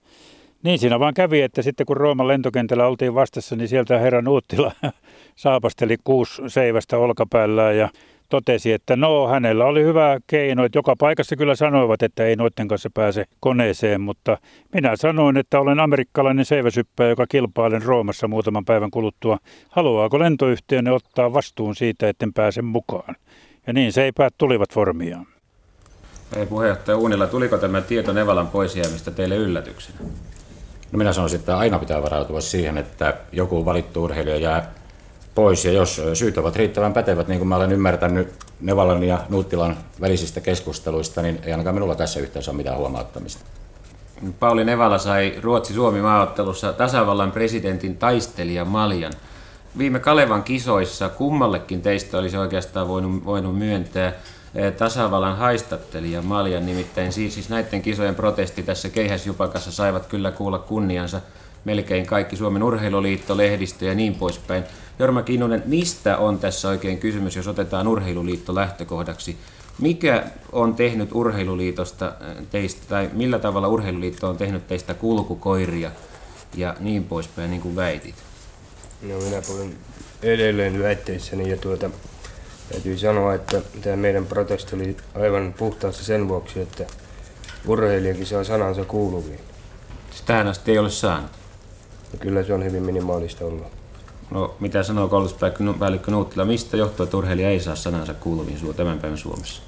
niin 0.66 0.80
siinä 0.80 1.00
vaan 1.00 1.14
kävi, 1.14 1.42
että 1.42 1.62
sitten 1.62 1.86
kun 1.86 1.98
Rooman 1.98 2.28
lentokentällä 2.28 2.88
oltiin 2.88 3.16
vastassa, 3.16 3.56
niin 3.56 3.68
sieltä 3.68 4.00
herra 4.00 4.22
Nuuttila 4.22 4.72
saapasteli 5.36 5.98
kuusi 6.04 6.42
seivästä 6.48 6.98
olkapäällään 6.98 7.78
ja 7.78 7.90
totesi, 8.30 8.72
että 8.74 8.96
no 8.96 9.28
hänellä 9.28 9.66
oli 9.66 9.84
hyvä 9.84 10.20
keino, 10.28 10.66
että 10.66 10.78
joka 10.78 10.96
paikassa 11.00 11.36
kyllä 11.36 11.56
sanoivat, 11.56 12.04
että 12.04 12.26
ei 12.26 12.36
noiden 12.36 12.68
kanssa 12.68 12.90
pääse 12.94 13.26
koneeseen, 13.40 14.02
mutta 14.02 14.38
minä 14.74 14.96
sanoin, 14.96 15.38
että 15.38 15.60
olen 15.60 15.80
amerikkalainen 15.80 16.46
seiväsyppäjä, 16.46 17.10
joka 17.10 17.28
kilpailen 17.28 17.84
Roomassa 17.84 18.28
muutaman 18.28 18.66
päivän 18.66 18.92
kuluttua. 18.92 19.38
Haluaako 19.70 20.20
lentoyhtiönne 20.20 20.92
ottaa 20.92 21.34
vastuun 21.34 21.76
siitä, 21.76 22.10
etten 22.10 22.34
pääse 22.34 22.62
mukaan? 22.62 23.16
Ja 23.68 23.74
niin 23.74 23.94
seipäät 23.94 24.34
tulivat 24.38 24.74
formiaan. 24.74 25.28
Ei 26.36 26.46
puheenjohtaja 26.46 26.98
Uunilla, 26.98 27.28
tuliko 27.28 27.58
tämä 27.58 27.82
tieto 27.82 28.14
Nevalan 28.14 28.48
poisjäämistä 28.48 29.12
teille 29.12 29.36
yllätyksenä? 29.36 30.00
No 30.96 30.98
minä 30.98 31.14
sanoisin, 31.14 31.40
että 31.40 31.58
aina 31.58 31.80
pitää 31.80 32.04
varautua 32.04 32.42
siihen, 32.42 32.78
että 32.78 33.14
joku 33.32 33.66
valittu 33.66 34.04
urheilija 34.04 34.38
jää 34.38 34.72
pois. 35.36 35.66
Ja 35.66 35.72
jos 35.72 36.02
syyt 36.14 36.38
ovat 36.38 36.56
riittävän 36.56 36.94
pätevät, 36.94 37.28
niin 37.28 37.38
kuin 37.38 37.48
mä 37.48 37.56
olen 37.56 37.72
ymmärtänyt 37.72 38.34
Nevalan 38.62 39.04
ja 39.04 39.20
Nuuttilan 39.30 39.78
välisistä 40.02 40.42
keskusteluista, 40.42 41.22
niin 41.22 41.40
ei 41.44 41.52
ainakaan 41.52 41.76
minulla 41.76 41.96
tässä 41.96 42.20
yhteydessä 42.20 42.52
ole 42.52 42.58
mitään 42.58 42.78
huomauttamista. 42.78 43.46
Pauli 44.40 44.64
Nevala 44.64 44.98
sai 44.98 45.36
Ruotsi-Suomi 45.42 46.02
maaottelussa 46.02 46.74
tasavallan 46.74 47.32
presidentin 47.32 47.98
taistelija 47.98 48.66
Maljan. 48.66 49.14
viime 49.78 50.00
Kalevan 50.00 50.44
kisoissa 50.44 51.10
kummallekin 51.10 51.82
teistä 51.82 52.18
olisi 52.18 52.38
oikeastaan 52.38 52.88
voinut, 52.88 53.26
voinut 53.26 53.58
myöntää 53.58 54.14
tasavallan 54.78 55.38
haistattelija 55.38 56.22
Maljan, 56.22 56.66
nimittäin 56.66 57.12
siis, 57.14 57.34
siis 57.34 57.50
näiden 57.50 57.82
kisojen 57.82 58.16
protesti 58.16 58.64
tässä 58.64 58.90
Keihäsjupakassa 58.90 59.72
saivat 59.72 60.06
kyllä 60.06 60.32
kuulla 60.32 60.60
kunniansa 60.60 61.22
melkein 61.66 62.06
kaikki 62.06 62.36
Suomen 62.36 62.64
urheiluliitto, 62.64 63.38
lehdistö 63.38 63.86
ja 63.86 63.96
niin 63.96 64.16
poispäin. 64.16 64.64
Jorma 65.00 65.22
Kinnunen, 65.22 65.64
mistä 65.66 66.18
on 66.18 66.40
tässä 66.40 66.70
oikein 66.70 66.98
kysymys, 66.98 67.36
jos 67.36 67.48
otetaan 67.48 67.88
urheiluliitto 67.88 68.56
lähtökohdaksi? 68.56 69.38
Mikä 69.80 70.24
on 70.52 70.76
tehnyt 70.76 71.10
urheiluliitosta 71.14 72.08
eh, 72.08 72.46
teistä, 72.52 72.82
tai 72.90 73.10
millä 73.14 73.40
tavalla 73.40 73.68
urheiluliitto 73.68 74.30
on 74.30 74.38
tehnyt 74.38 74.68
teistä 74.68 74.94
kulkukoiria 74.94 75.92
ja 76.56 76.76
niin 76.80 77.04
poispäin, 77.04 77.52
niin 77.52 77.62
kuin 77.62 77.76
väitit? 77.76 78.16
No 79.02 79.18
minä 79.18 79.42
puhun 79.48 79.74
edelleen 80.24 80.84
väitteissäni 80.84 81.50
ja 81.50 81.58
tuota, 81.58 81.90
täytyy 82.72 82.98
sanoa, 82.98 83.34
että 83.34 83.62
tämä 83.82 83.96
meidän 83.96 84.26
protesti 84.26 84.76
oli 84.76 84.98
aivan 85.16 85.54
puhtaasti 85.58 86.04
sen 86.04 86.28
vuoksi, 86.28 86.60
että 86.60 86.86
urheilijakin 87.68 88.26
saa 88.26 88.44
sanansa 88.44 88.86
kuuluviin. 88.86 89.40
Siis 90.10 90.22
tähän 90.22 90.48
asti 90.48 90.72
ei 90.72 90.78
ole 90.78 90.90
saanut. 90.90 91.32
Ja 92.14 92.20
kyllä 92.20 92.44
se 92.44 92.54
on 92.54 92.64
hyvin 92.64 92.84
minimaalista 92.84 93.46
ollut. 93.46 93.68
No, 94.32 94.56
mitä 94.60 94.84
sanoo 94.84 95.08
koulutuspäällikkö 95.08 96.12
Nuuttila, 96.12 96.46
mistä 96.46 96.78
johtuu, 96.78 97.04
että 97.04 97.18
urheilija 97.18 97.50
ei 97.50 97.60
saa 97.60 97.76
sanansa 97.76 98.14
kuuluviin 98.14 98.76
tämän 98.76 99.00
päivän 99.00 99.18
Suomessa? 99.18 99.62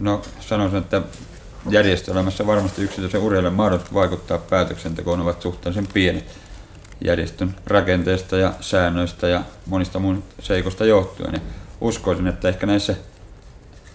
No 0.00 0.22
sanoisin, 0.40 0.78
että 0.78 1.02
järjestelmässä 1.68 2.46
varmasti 2.46 2.82
yksityisen 2.82 3.20
urheilijan 3.20 3.54
mahdollisuus 3.54 3.94
vaikuttaa 3.94 4.38
päätöksentekoon 4.38 5.20
ovat 5.20 5.42
suhteellisen 5.42 5.88
pienet 5.94 6.38
järjestön 7.04 7.54
rakenteesta 7.66 8.36
ja 8.36 8.52
säännöistä 8.60 9.28
ja 9.28 9.42
monista 9.66 9.98
muun 9.98 10.22
seikosta 10.40 10.84
johtuen. 10.84 11.34
Ja 11.34 11.40
uskoisin, 11.82 12.26
että 12.26 12.48
ehkä 12.48 12.66
näissä 12.66 12.94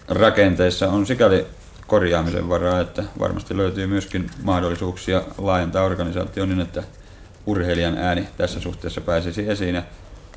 rakenteissa 0.08 0.88
on 0.88 1.06
sikäli 1.06 1.46
korjaamisen 1.86 2.48
varaa, 2.48 2.80
että 2.80 3.02
varmasti 3.18 3.56
löytyy 3.56 3.86
myöskin 3.86 4.30
mahdollisuuksia 4.42 5.22
laajentaa 5.38 5.84
organisaatio 5.84 6.46
niin, 6.46 6.60
että 6.60 6.82
urheilijan 7.46 7.98
ääni 7.98 8.28
tässä 8.36 8.60
suhteessa 8.60 9.00
pääsisi 9.00 9.50
esiin. 9.50 9.74
Ja 9.74 9.82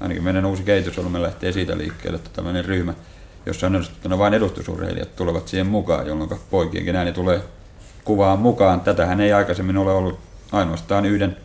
ainakin 0.02 0.24
meidän 0.24 0.46
uusi 0.46 0.64
kehitysolme 0.64 1.22
lähtee 1.22 1.52
siitä 1.52 1.78
liikkeelle, 1.78 2.16
että 2.16 2.30
tämmöinen 2.34 2.66
ryhmä, 2.66 2.94
jossa 3.46 3.68
on 3.68 3.76
edustettuna 3.76 4.18
vain 4.18 4.34
edustusurheilijat, 4.34 5.16
tulevat 5.16 5.48
siihen 5.48 5.68
mukaan, 5.68 6.08
jolloin 6.08 6.30
poikienkin 6.52 6.96
ääni 6.96 7.12
tulee 7.12 7.42
kuvaan 8.04 8.40
mukaan. 8.40 8.82
Tätähän 8.82 9.22
ei 9.22 9.34
aikaisemmin 9.34 9.78
ole 9.78 9.92
ollut 9.92 10.20
ainoastaan 10.52 11.06
yhden 11.06 11.38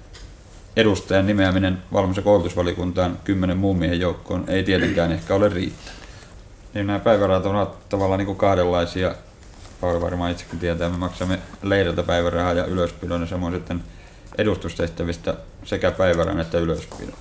edustajan 0.77 1.27
nimeäminen 1.27 1.79
valmis- 1.93 2.17
ja 2.17 2.23
koulutusvalikuntaan 2.23 3.19
kymmenen 3.25 3.59
muun 3.59 3.79
miehen 3.79 4.01
joukkoon 4.01 4.45
ei 4.49 4.63
tietenkään 4.63 5.13
ehkä 5.13 5.35
ole 5.35 5.49
riittänyt. 5.49 6.01
Niin 6.75 6.87
nämä 6.87 6.99
päivärahat 6.99 7.47
ovat 7.47 7.89
tavallaan 7.89 8.19
niin 8.19 8.27
kuin 8.27 8.39
kahdenlaisia. 8.39 9.15
Pauli 9.81 10.01
varmaan 10.01 10.31
itsekin 10.31 10.59
tietää, 10.59 10.89
me 10.89 10.97
maksamme 10.97 11.39
leiriltä 11.63 12.03
päivärahaa 12.03 12.53
ja 12.53 12.65
ylöspidon 12.65 13.21
ja 13.21 13.27
samoin 13.27 13.55
sitten 13.55 13.83
edustustehtävistä 14.39 15.35
sekä 15.65 15.91
päivärahan 15.91 16.41
että 16.41 16.59
ylöspidon. 16.59 17.15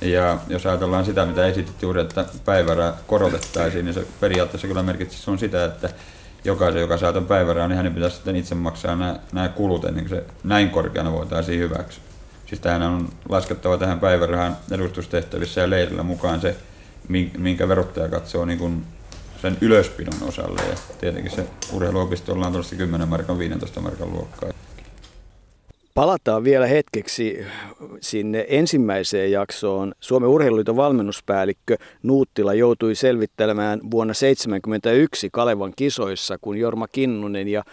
Ja 0.00 0.38
jos 0.48 0.66
ajatellaan 0.66 1.04
sitä, 1.04 1.26
mitä 1.26 1.46
esitit 1.46 1.82
juuri, 1.82 2.00
että 2.00 2.24
päiväraha 2.44 2.96
korotettaisiin, 3.06 3.84
niin 3.84 3.94
se 3.94 4.06
periaatteessa 4.20 4.68
kyllä 4.68 4.82
merkitsisi 4.82 5.30
on 5.30 5.38
sitä, 5.38 5.64
että 5.64 5.88
jokaisen, 6.44 6.80
joka 6.80 6.96
saa 6.96 7.12
tämän 7.12 7.28
päivärahan, 7.28 7.70
niin 7.70 7.76
hänen 7.76 7.94
pitäisi 7.94 8.16
sitten 8.16 8.36
itse 8.36 8.54
maksaa 8.54 8.96
nämä, 8.96 9.16
nämä 9.32 9.48
kulut 9.48 9.84
ennen 9.84 10.08
kuin 10.08 10.18
se 10.18 10.24
näin 10.44 10.70
korkeana 10.70 11.12
voitaisiin 11.12 11.60
hyväksyä. 11.60 12.11
Siis 12.52 12.60
tähän 12.60 12.82
on 12.82 13.08
laskettava 13.28 13.78
tähän 13.78 14.00
päivärahan 14.00 14.56
edustustehtävissä 14.70 15.60
ja 15.60 15.70
leirillä 15.70 16.02
mukaan 16.02 16.40
se, 16.40 16.56
minkä 17.38 17.68
verottaja 17.68 18.08
katsoo 18.08 18.44
niin 18.44 18.58
kuin 18.58 18.82
sen 19.42 19.56
ylöspidon 19.60 20.28
osalle. 20.28 20.60
Ja 20.70 20.76
tietenkin 21.00 21.32
se 21.32 21.46
urheiluopistolla 21.72 22.46
on 22.46 22.52
tuossa 22.52 22.76
10 22.76 23.08
markan 23.08 23.38
15 23.38 23.80
markan 23.80 24.12
luokkaa. 24.12 24.50
Palataan 25.94 26.44
vielä 26.44 26.66
hetkeksi 26.66 27.44
sinne 28.00 28.46
ensimmäiseen 28.48 29.32
jaksoon. 29.32 29.92
Suomen 30.00 30.28
urheiluliiton 30.28 30.76
valmennuspäällikkö 30.76 31.76
Nuuttila 32.02 32.54
joutui 32.54 32.94
selvittelemään 32.94 33.80
vuonna 33.90 34.14
1971 34.14 35.28
Kalevan 35.32 35.72
kisoissa, 35.76 36.38
kun 36.40 36.56
Jorma 36.56 36.88
Kinnunen 36.88 37.48
ja 37.48 37.64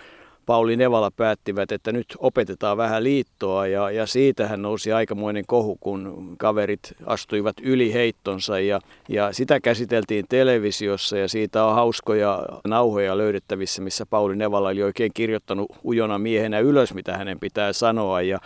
Pauli 0.49 0.75
Nevala 0.75 1.11
päättivät, 1.11 1.71
että 1.71 1.91
nyt 1.91 2.07
opetetaan 2.17 2.77
vähän 2.77 3.03
liittoa 3.03 3.67
ja, 3.67 3.91
ja 3.91 4.05
siitähän 4.05 4.61
nousi 4.61 4.91
aikamoinen 4.91 5.43
kohu, 5.47 5.77
kun 5.79 6.35
kaverit 6.37 6.93
astuivat 7.05 7.55
yli 7.61 7.93
heittonsa 7.93 8.59
ja, 8.59 8.79
ja 9.09 9.33
sitä 9.33 9.59
käsiteltiin 9.59 10.25
televisiossa 10.29 11.17
ja 11.17 11.27
siitä 11.27 11.65
on 11.65 11.75
hauskoja 11.75 12.45
nauhoja 12.67 13.17
löydettävissä, 13.17 13.81
missä 13.81 14.05
Pauli 14.05 14.35
Nevala 14.35 14.69
oli 14.69 14.83
oikein 14.83 15.11
kirjoittanut 15.13 15.67
ujona 15.83 16.19
miehenä 16.19 16.59
ylös, 16.59 16.93
mitä 16.93 17.17
hänen 17.17 17.39
pitää 17.39 17.73
sanoa 17.73 18.21
ja 18.21 18.39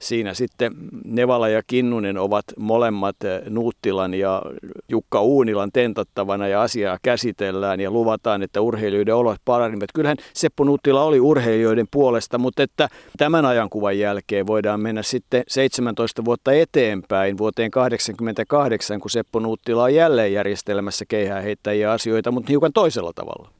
siinä 0.00 0.34
sitten 0.34 0.72
Nevala 1.04 1.48
ja 1.48 1.62
Kinnunen 1.66 2.18
ovat 2.18 2.44
molemmat 2.58 3.16
eh, 3.24 3.40
Nuuttilan 3.48 4.14
ja 4.14 4.42
Jukka 4.88 5.22
Uunilan 5.22 5.70
tentattavana 5.72 6.48
ja 6.48 6.62
asiaa 6.62 6.98
käsitellään 7.02 7.80
ja 7.80 7.90
luvataan, 7.90 8.42
että 8.42 8.60
urheilijoiden 8.60 9.14
olot 9.14 9.40
paranivat. 9.44 9.92
Kyllähän 9.94 10.16
Seppo 10.34 10.64
Nuuttila 10.64 11.04
oli 11.04 11.20
urheilijoiden 11.20 11.86
puolesta, 11.90 12.38
mutta 12.38 12.62
että 12.62 12.88
tämän 13.18 13.44
ajankuvan 13.44 13.98
jälkeen 13.98 14.46
voidaan 14.46 14.80
mennä 14.80 15.02
sitten 15.02 15.42
17 15.48 16.24
vuotta 16.24 16.52
eteenpäin 16.52 17.38
vuoteen 17.38 17.70
88, 17.70 19.00
kun 19.00 19.10
Seppo 19.10 19.40
Nuuttila 19.40 19.82
on 19.82 19.94
jälleen 19.94 20.32
järjestelmässä 20.32 21.04
keihääheittäjiä 21.08 21.92
asioita, 21.92 22.30
mutta 22.30 22.50
hiukan 22.50 22.72
toisella 22.72 23.12
tavalla. 23.14 23.59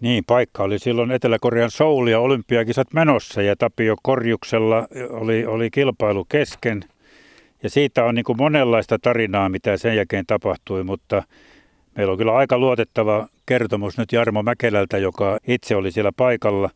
Niin, 0.00 0.24
paikka 0.24 0.62
oli 0.62 0.78
silloin 0.78 1.10
Etelä-Korean 1.10 1.70
Soul 1.70 2.06
ja 2.06 2.20
olympiakisat 2.20 2.92
menossa 2.92 3.42
ja 3.42 3.56
Tapio 3.56 3.96
Korjuksella 4.02 4.88
oli, 5.10 5.46
oli 5.46 5.70
kilpailu 5.70 6.24
kesken. 6.24 6.84
Ja 7.62 7.70
siitä 7.70 8.04
on 8.04 8.14
niin 8.14 8.24
kuin 8.24 8.38
monenlaista 8.38 8.98
tarinaa, 8.98 9.48
mitä 9.48 9.76
sen 9.76 9.96
jälkeen 9.96 10.26
tapahtui, 10.26 10.84
mutta 10.84 11.22
meillä 11.96 12.12
on 12.12 12.18
kyllä 12.18 12.36
aika 12.36 12.58
luotettava 12.58 13.26
kertomus 13.46 13.98
nyt 13.98 14.12
Jarmo 14.12 14.42
Mäkelältä, 14.42 14.98
joka 14.98 15.38
itse 15.48 15.76
oli 15.76 15.92
siellä 15.92 16.12
paikalla. 16.16 16.70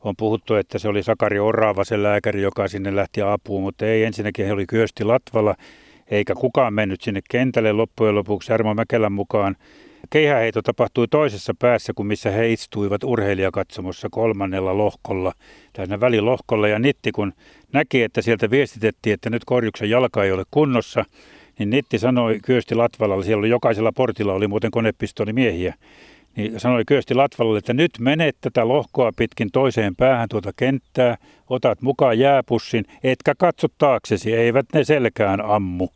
On 0.00 0.16
puhuttu, 0.16 0.54
että 0.54 0.78
se 0.78 0.88
oli 0.88 1.02
Sakari 1.02 1.38
Orava, 1.38 1.84
se 1.84 2.02
lääkäri, 2.02 2.42
joka 2.42 2.68
sinne 2.68 2.96
lähti 2.96 3.22
apuun, 3.22 3.62
mutta 3.62 3.86
ei 3.86 4.04
ensinnäkin 4.04 4.46
he 4.46 4.52
oli 4.52 4.66
Kyösti 4.66 5.04
Latvala, 5.04 5.54
eikä 6.10 6.34
kukaan 6.34 6.74
mennyt 6.74 7.00
sinne 7.00 7.20
kentälle 7.30 7.72
loppujen 7.72 8.14
lopuksi 8.14 8.52
Jarmo 8.52 8.74
Mäkelän 8.74 9.12
mukaan 9.12 9.56
Keihäheito 10.14 10.62
tapahtui 10.62 11.08
toisessa 11.08 11.54
päässä 11.58 11.92
kuin 11.96 12.06
missä 12.06 12.30
he 12.30 12.52
istuivat 12.52 13.04
urheilijakatsomossa 13.04 14.08
kolmannella 14.10 14.78
lohkolla, 14.78 15.32
täynnä 15.72 16.00
välilohkolla. 16.00 16.68
Ja 16.68 16.78
Nitti 16.78 17.12
kun 17.12 17.32
näki, 17.72 18.02
että 18.02 18.22
sieltä 18.22 18.50
viestitettiin, 18.50 19.14
että 19.14 19.30
nyt 19.30 19.44
korjuksen 19.44 19.90
jalka 19.90 20.24
ei 20.24 20.32
ole 20.32 20.44
kunnossa, 20.50 21.04
niin 21.58 21.70
Nitti 21.70 21.98
sanoi 21.98 22.38
Kyösti 22.44 22.74
Latvalalle, 22.74 23.24
siellä 23.24 23.38
oli 23.38 23.48
jokaisella 23.48 23.92
portilla 23.92 24.32
oli 24.32 24.48
muuten 24.48 24.70
konepistolimiehiä, 24.70 25.74
niin 26.36 26.60
sanoi 26.60 26.82
Kyösti 26.86 27.14
Latvalalle, 27.14 27.58
että 27.58 27.74
nyt 27.74 27.92
menet 27.98 28.36
tätä 28.40 28.68
lohkoa 28.68 29.12
pitkin 29.16 29.48
toiseen 29.52 29.96
päähän 29.96 30.28
tuota 30.28 30.50
kenttää, 30.56 31.16
otat 31.50 31.82
mukaan 31.82 32.18
jääpussin, 32.18 32.84
etkä 33.04 33.34
katso 33.38 33.68
taaksesi, 33.78 34.34
eivät 34.34 34.66
ne 34.74 34.84
selkään 34.84 35.40
ammu. 35.40 35.88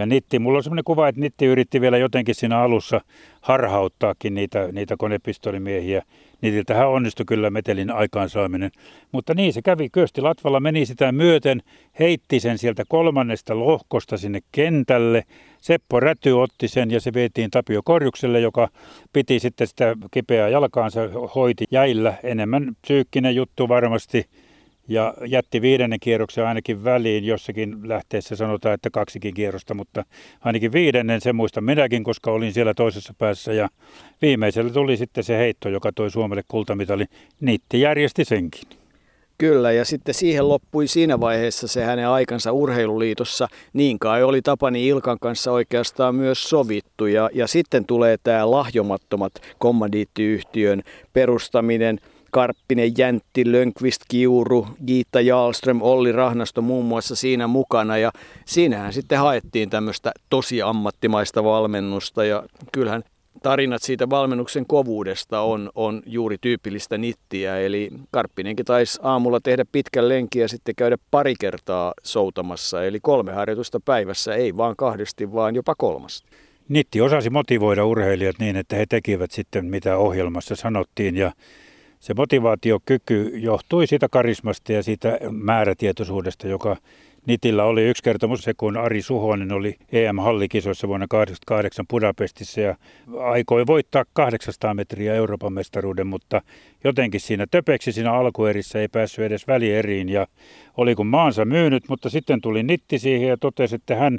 Ja 0.00 0.06
Nitti, 0.06 0.38
mulla 0.38 0.56
on 0.56 0.62
sellainen 0.62 0.84
kuva, 0.84 1.08
että 1.08 1.20
Nitti 1.20 1.46
yritti 1.46 1.80
vielä 1.80 1.98
jotenkin 1.98 2.34
siinä 2.34 2.58
alussa 2.58 3.00
harhauttaakin 3.40 4.34
niitä, 4.34 4.68
niitä 4.72 4.96
konepistolimiehiä. 4.98 6.02
Nitiltähän 6.40 6.88
onnistui 6.88 7.26
kyllä 7.26 7.50
metelin 7.50 7.90
aikaansaaminen. 7.90 8.70
Mutta 9.12 9.34
niin 9.34 9.52
se 9.52 9.62
kävi. 9.62 9.88
Kösti 9.90 10.20
Latvalla 10.20 10.60
meni 10.60 10.86
sitä 10.86 11.12
myöten, 11.12 11.62
heitti 11.98 12.40
sen 12.40 12.58
sieltä 12.58 12.84
kolmannesta 12.88 13.58
lohkosta 13.58 14.16
sinne 14.16 14.40
kentälle. 14.52 15.24
Seppo 15.60 16.00
Räty 16.00 16.30
otti 16.30 16.68
sen 16.68 16.90
ja 16.90 17.00
se 17.00 17.12
vietiin 17.14 17.50
Tapio 17.50 17.80
Korjukselle, 17.84 18.40
joka 18.40 18.68
piti 19.12 19.38
sitten 19.38 19.66
sitä 19.66 19.96
kipeää 20.10 20.48
jalkaansa, 20.48 21.00
hoiti 21.34 21.64
jäillä. 21.70 22.14
Enemmän 22.22 22.76
psyykkinen 22.82 23.34
juttu 23.34 23.68
varmasti 23.68 24.26
ja 24.90 25.14
jätti 25.26 25.62
viidennen 25.62 26.00
kierroksen 26.00 26.46
ainakin 26.46 26.84
väliin. 26.84 27.24
Jossakin 27.24 27.88
lähteessä 27.88 28.36
sanotaan, 28.36 28.74
että 28.74 28.90
kaksikin 28.90 29.34
kierrosta, 29.34 29.74
mutta 29.74 30.04
ainakin 30.40 30.72
viidennen 30.72 31.20
se 31.20 31.32
muista 31.32 31.60
minäkin, 31.60 32.04
koska 32.04 32.30
olin 32.30 32.52
siellä 32.52 32.74
toisessa 32.74 33.14
päässä. 33.18 33.52
Ja 33.52 33.68
viimeisellä 34.22 34.70
tuli 34.70 34.96
sitten 34.96 35.24
se 35.24 35.38
heitto, 35.38 35.68
joka 35.68 35.92
toi 35.92 36.10
Suomelle 36.10 36.42
kultamitali. 36.48 37.04
Niitti 37.40 37.80
järjesti 37.80 38.24
senkin. 38.24 38.62
Kyllä, 39.38 39.72
ja 39.72 39.84
sitten 39.84 40.14
siihen 40.14 40.48
loppui 40.48 40.86
siinä 40.86 41.20
vaiheessa 41.20 41.68
se 41.68 41.84
hänen 41.84 42.08
aikansa 42.08 42.52
urheiluliitossa. 42.52 43.48
Niin 43.72 43.98
kai 43.98 44.22
oli 44.22 44.42
Tapani 44.42 44.86
Ilkan 44.86 45.18
kanssa 45.20 45.52
oikeastaan 45.52 46.14
myös 46.14 46.50
sovittu. 46.50 47.06
Ja, 47.06 47.30
ja 47.34 47.46
sitten 47.46 47.84
tulee 47.84 48.16
tämä 48.22 48.50
lahjomattomat 48.50 49.32
kommandiittiyhtiön 49.58 50.82
perustaminen– 51.12 52.00
Karppinen, 52.30 52.92
Jäntti, 52.98 53.52
Lönkvist, 53.52 54.00
Kiuru, 54.08 54.66
Giitta 54.86 55.20
Jalström, 55.20 55.82
Olli 55.82 56.12
Rahnasto 56.12 56.62
muun 56.62 56.84
muassa 56.84 57.16
siinä 57.16 57.46
mukana. 57.46 57.98
Ja 57.98 58.12
siinähän 58.44 58.92
sitten 58.92 59.18
haettiin 59.18 59.70
tämmöistä 59.70 60.12
tosi 60.30 60.62
ammattimaista 60.62 61.44
valmennusta 61.44 62.24
ja 62.24 62.42
kyllähän 62.72 63.02
tarinat 63.42 63.82
siitä 63.82 64.10
valmennuksen 64.10 64.66
kovuudesta 64.66 65.40
on, 65.40 65.70
on 65.74 66.02
juuri 66.06 66.36
tyypillistä 66.40 66.98
nittiä. 66.98 67.58
Eli 67.58 67.90
Karppinenkin 68.10 68.66
taisi 68.66 69.00
aamulla 69.02 69.40
tehdä 69.40 69.64
pitkän 69.72 70.08
lenkin 70.08 70.42
ja 70.42 70.48
sitten 70.48 70.74
käydä 70.74 70.96
pari 71.10 71.34
kertaa 71.40 71.94
soutamassa. 72.02 72.84
Eli 72.84 72.98
kolme 73.02 73.32
harjoitusta 73.32 73.80
päivässä, 73.80 74.34
ei 74.34 74.56
vaan 74.56 74.74
kahdesti, 74.78 75.32
vaan 75.32 75.54
jopa 75.54 75.74
kolmasti. 75.74 76.28
Nitti 76.68 77.00
osasi 77.00 77.30
motivoida 77.30 77.86
urheilijat 77.86 78.36
niin, 78.38 78.56
että 78.56 78.76
he 78.76 78.86
tekivät 78.88 79.30
sitten 79.30 79.64
mitä 79.66 79.96
ohjelmassa 79.96 80.56
sanottiin 80.56 81.16
ja 81.16 81.32
se 82.00 82.14
motivaatiokyky 82.14 83.30
johtui 83.34 83.86
siitä 83.86 84.08
karismasta 84.08 84.72
ja 84.72 84.82
siitä 84.82 85.18
määrätietoisuudesta, 85.30 86.48
joka 86.48 86.76
Nitillä 87.26 87.64
oli. 87.64 87.88
Yksi 87.88 88.02
kertomus 88.02 88.42
se, 88.42 88.54
kun 88.56 88.76
Ari 88.76 89.02
Suhonen 89.02 89.52
oli 89.52 89.76
EM-hallikisoissa 89.92 90.88
vuonna 90.88 91.06
1988 91.10 91.86
Budapestissa 91.86 92.60
ja 92.60 92.76
aikoi 93.18 93.66
voittaa 93.66 94.04
800 94.12 94.74
metriä 94.74 95.14
Euroopan 95.14 95.52
mestaruuden, 95.52 96.06
mutta 96.06 96.42
jotenkin 96.84 97.20
siinä 97.20 97.46
töpeksi 97.50 97.92
siinä 97.92 98.12
alkuerissä 98.12 98.80
ei 98.80 98.88
päässyt 98.88 99.24
edes 99.24 99.46
välieriin. 99.46 100.08
Ja 100.08 100.26
oli 100.80 100.94
kun 100.94 101.06
maansa 101.06 101.44
myynyt, 101.44 101.88
mutta 101.88 102.10
sitten 102.10 102.40
tuli 102.40 102.62
Nitti 102.62 102.98
siihen 102.98 103.28
ja 103.28 103.36
totesi, 103.36 103.74
että 103.74 103.96
hän 103.96 104.18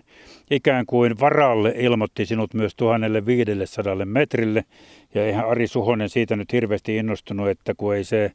ikään 0.52 0.86
kuin 0.86 1.20
varalle 1.20 1.74
ilmoitti 1.78 2.26
sinut 2.26 2.54
myös 2.54 2.76
1500 2.76 4.06
metrille 4.06 4.66
ja 5.14 5.26
eihän 5.26 5.50
Ari 5.50 5.68
Suhonen 5.68 6.10
siitä 6.10 6.36
nyt 6.36 6.54
hirveästi 6.54 6.96
innostunut, 6.96 7.50
että 7.50 7.74
kun 7.78 7.96
ei 7.96 8.04
se, 8.04 8.32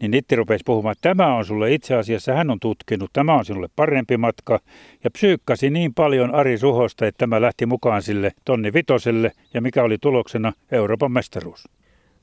niin 0.00 0.10
Nitti 0.10 0.36
rupesi 0.36 0.62
puhumaan, 0.66 0.92
että 0.92 1.08
tämä 1.08 1.34
on 1.34 1.44
sulle 1.44 1.72
itse 1.72 1.94
asiassa, 1.94 2.34
hän 2.34 2.50
on 2.50 2.60
tutkinut, 2.60 3.10
tämä 3.12 3.34
on 3.34 3.44
sinulle 3.44 3.68
parempi 3.76 4.16
matka. 4.16 4.60
Ja 5.04 5.10
psyykkasi 5.10 5.70
niin 5.70 5.94
paljon 5.94 6.34
Ari 6.34 6.58
Suhosta, 6.58 7.06
että 7.06 7.18
tämä 7.18 7.40
lähti 7.40 7.66
mukaan 7.66 8.02
sille 8.02 8.32
tonni 8.44 8.72
vitoselle 8.72 9.32
ja 9.54 9.60
mikä 9.60 9.82
oli 9.82 9.98
tuloksena 9.98 10.52
Euroopan 10.72 11.12
mestaruus. 11.12 11.68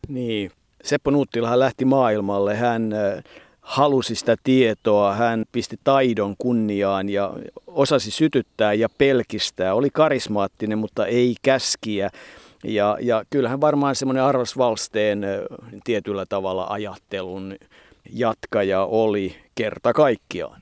Niin, 0.08 0.52
Seppo 0.84 1.12
Nuuttilahan 1.12 1.60
lähti 1.60 1.86
maailmalle, 1.86 2.56
hän 2.56 2.92
halusi 3.66 4.16
sitä 4.16 4.36
tietoa, 4.44 5.14
hän 5.14 5.46
pisti 5.52 5.80
taidon 5.84 6.36
kunniaan 6.38 7.10
ja 7.10 7.34
osasi 7.68 8.12
sytyttää 8.12 8.74
ja 8.74 8.90
pelkistää. 8.98 9.74
Oli 9.74 9.90
karismaattinen, 9.90 10.78
mutta 10.78 11.06
ei 11.06 11.36
käskiä. 11.42 12.10
Ja, 12.64 12.98
ja 13.02 13.24
kyllähän 13.30 13.62
varmaan 13.62 13.96
semmoinen 13.96 14.24
Arvas 14.24 14.58
Valsteen 14.58 15.22
tietyllä 15.84 16.26
tavalla 16.26 16.68
ajattelun 16.70 17.56
jatkaja 18.14 18.86
oli 18.86 19.36
kerta 19.56 19.94
kaikkiaan. 19.94 20.62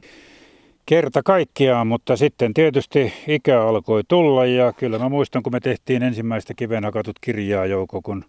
Kerta 0.86 1.24
kaikkiaan, 1.24 1.88
mutta 1.88 2.16
sitten 2.16 2.54
tietysti 2.54 3.14
ikä 3.28 3.62
alkoi 3.62 4.02
tulla 4.08 4.46
ja 4.46 4.74
kyllä 4.74 5.00
mä 5.00 5.10
muistan, 5.10 5.44
kun 5.44 5.54
me 5.54 5.60
tehtiin 5.60 6.04
ensimmäistä 6.04 6.54
kivenhakatut 6.54 7.16
kirjaa 7.22 7.66
Jouko, 7.66 8.02
kun 8.02 8.26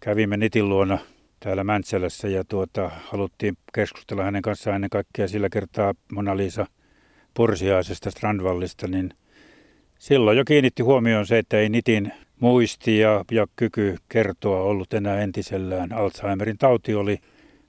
kävimme 0.00 0.36
Nitin 0.36 0.68
luona 0.68 0.98
täällä 1.44 1.64
Mäntsälässä 1.64 2.28
ja 2.28 2.44
tuota, 2.44 2.90
haluttiin 3.04 3.56
keskustella 3.74 4.24
hänen 4.24 4.42
kanssaan 4.42 4.74
ennen 4.74 4.90
kaikkea 4.90 5.28
sillä 5.28 5.48
kertaa 5.48 5.94
Mona 6.12 6.36
Lisa 6.36 6.66
Porsiaisesta 7.34 8.10
Strandvallista, 8.10 8.88
niin 8.88 9.10
silloin 9.98 10.38
jo 10.38 10.44
kiinnitti 10.44 10.82
huomioon 10.82 11.26
se, 11.26 11.38
että 11.38 11.58
ei 11.58 11.68
Nitin 11.68 12.12
muisti 12.40 12.98
ja, 12.98 13.24
ja 13.30 13.46
kyky 13.56 13.96
kertoa 14.08 14.60
ollut 14.60 14.94
enää 14.94 15.20
entisellään. 15.20 15.92
Alzheimerin 15.92 16.58
tauti 16.58 16.94
oli 16.94 17.18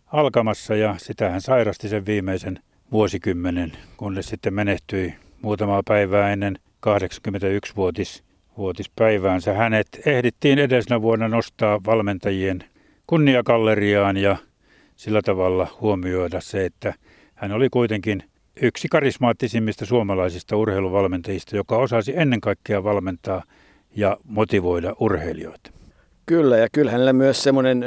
alkamassa 0.05 0.75
ja 0.75 0.95
sitä 0.97 1.29
hän 1.29 1.41
sairasti 1.41 1.89
sen 1.89 2.05
viimeisen 2.05 2.59
vuosikymmenen, 2.91 3.71
kunnes 3.97 4.29
sitten 4.29 4.53
menehtyi 4.53 5.13
muutamaa 5.41 5.81
päivää 5.87 6.33
ennen 6.33 6.59
81-vuotis 6.87 8.23
vuotispäiväänsä. 8.57 9.53
Hänet 9.53 9.87
ehdittiin 10.05 10.59
edellisenä 10.59 11.01
vuonna 11.01 11.27
nostaa 11.27 11.79
valmentajien 11.85 12.63
kunniakalleriaan 13.07 14.17
ja 14.17 14.37
sillä 14.95 15.21
tavalla 15.21 15.67
huomioida 15.81 16.41
se, 16.41 16.65
että 16.65 16.93
hän 17.35 17.51
oli 17.51 17.69
kuitenkin 17.69 18.23
yksi 18.61 18.87
karismaattisimmista 18.87 19.85
suomalaisista 19.85 20.57
urheiluvalmentajista, 20.57 21.55
joka 21.55 21.77
osasi 21.77 22.13
ennen 22.15 22.41
kaikkea 22.41 22.83
valmentaa 22.83 23.43
ja 23.95 24.17
motivoida 24.23 24.95
urheilijoita. 24.99 25.71
Kyllä, 26.27 26.57
ja 26.57 26.67
kyllä 26.71 26.91
hänellä 26.91 27.13
myös 27.13 27.43
semmoinen 27.43 27.85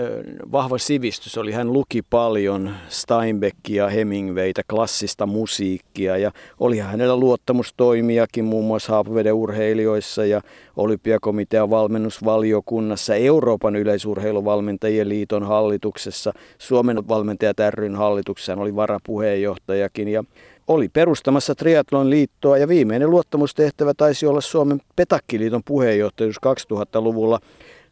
vahva 0.53 0.79
sivistys 0.79 1.38
oli. 1.38 1.53
Hän 1.53 1.72
luki 1.72 2.03
paljon 2.03 2.70
Steinbeckia, 2.88 3.88
Hemingwaytä, 3.88 4.62
klassista 4.70 5.27
musiikkia 5.27 6.16
ja 6.16 6.31
oli 6.61 6.79
hänellä 6.79 7.16
luottamustoimiakin 7.16 8.44
muun 8.44 8.64
muassa 8.64 8.92
Haapaveden 8.92 9.35
urheilijoissa 9.35 10.24
ja 10.24 10.40
olympiakomitean 10.77 11.70
valmennusvaliokunnassa, 11.70 13.14
Euroopan 13.14 13.77
yleisurheiluvalmentajien 13.77 15.09
liiton 15.09 15.42
hallituksessa, 15.42 16.33
Suomen 16.59 17.09
valmentajat 17.09 17.57
ryn 17.70 17.96
hallituksessa 17.96 18.53
hän 18.53 18.62
oli 18.62 18.77
varapuheenjohtajakin 18.77 20.09
ja 20.09 20.24
oli 20.68 20.88
perustamassa 20.88 21.55
Triathlon 21.55 22.11
liittoa 22.11 22.59
ja 22.59 22.68
viimeinen 22.68 23.11
luottamustehtävä 23.11 23.94
taisi 23.94 24.27
olla 24.27 24.40
Suomen 24.40 24.81
Petakkiliiton 24.96 25.62
puheenjohtajuus 25.64 26.37
2000-luvulla. 26.46 27.40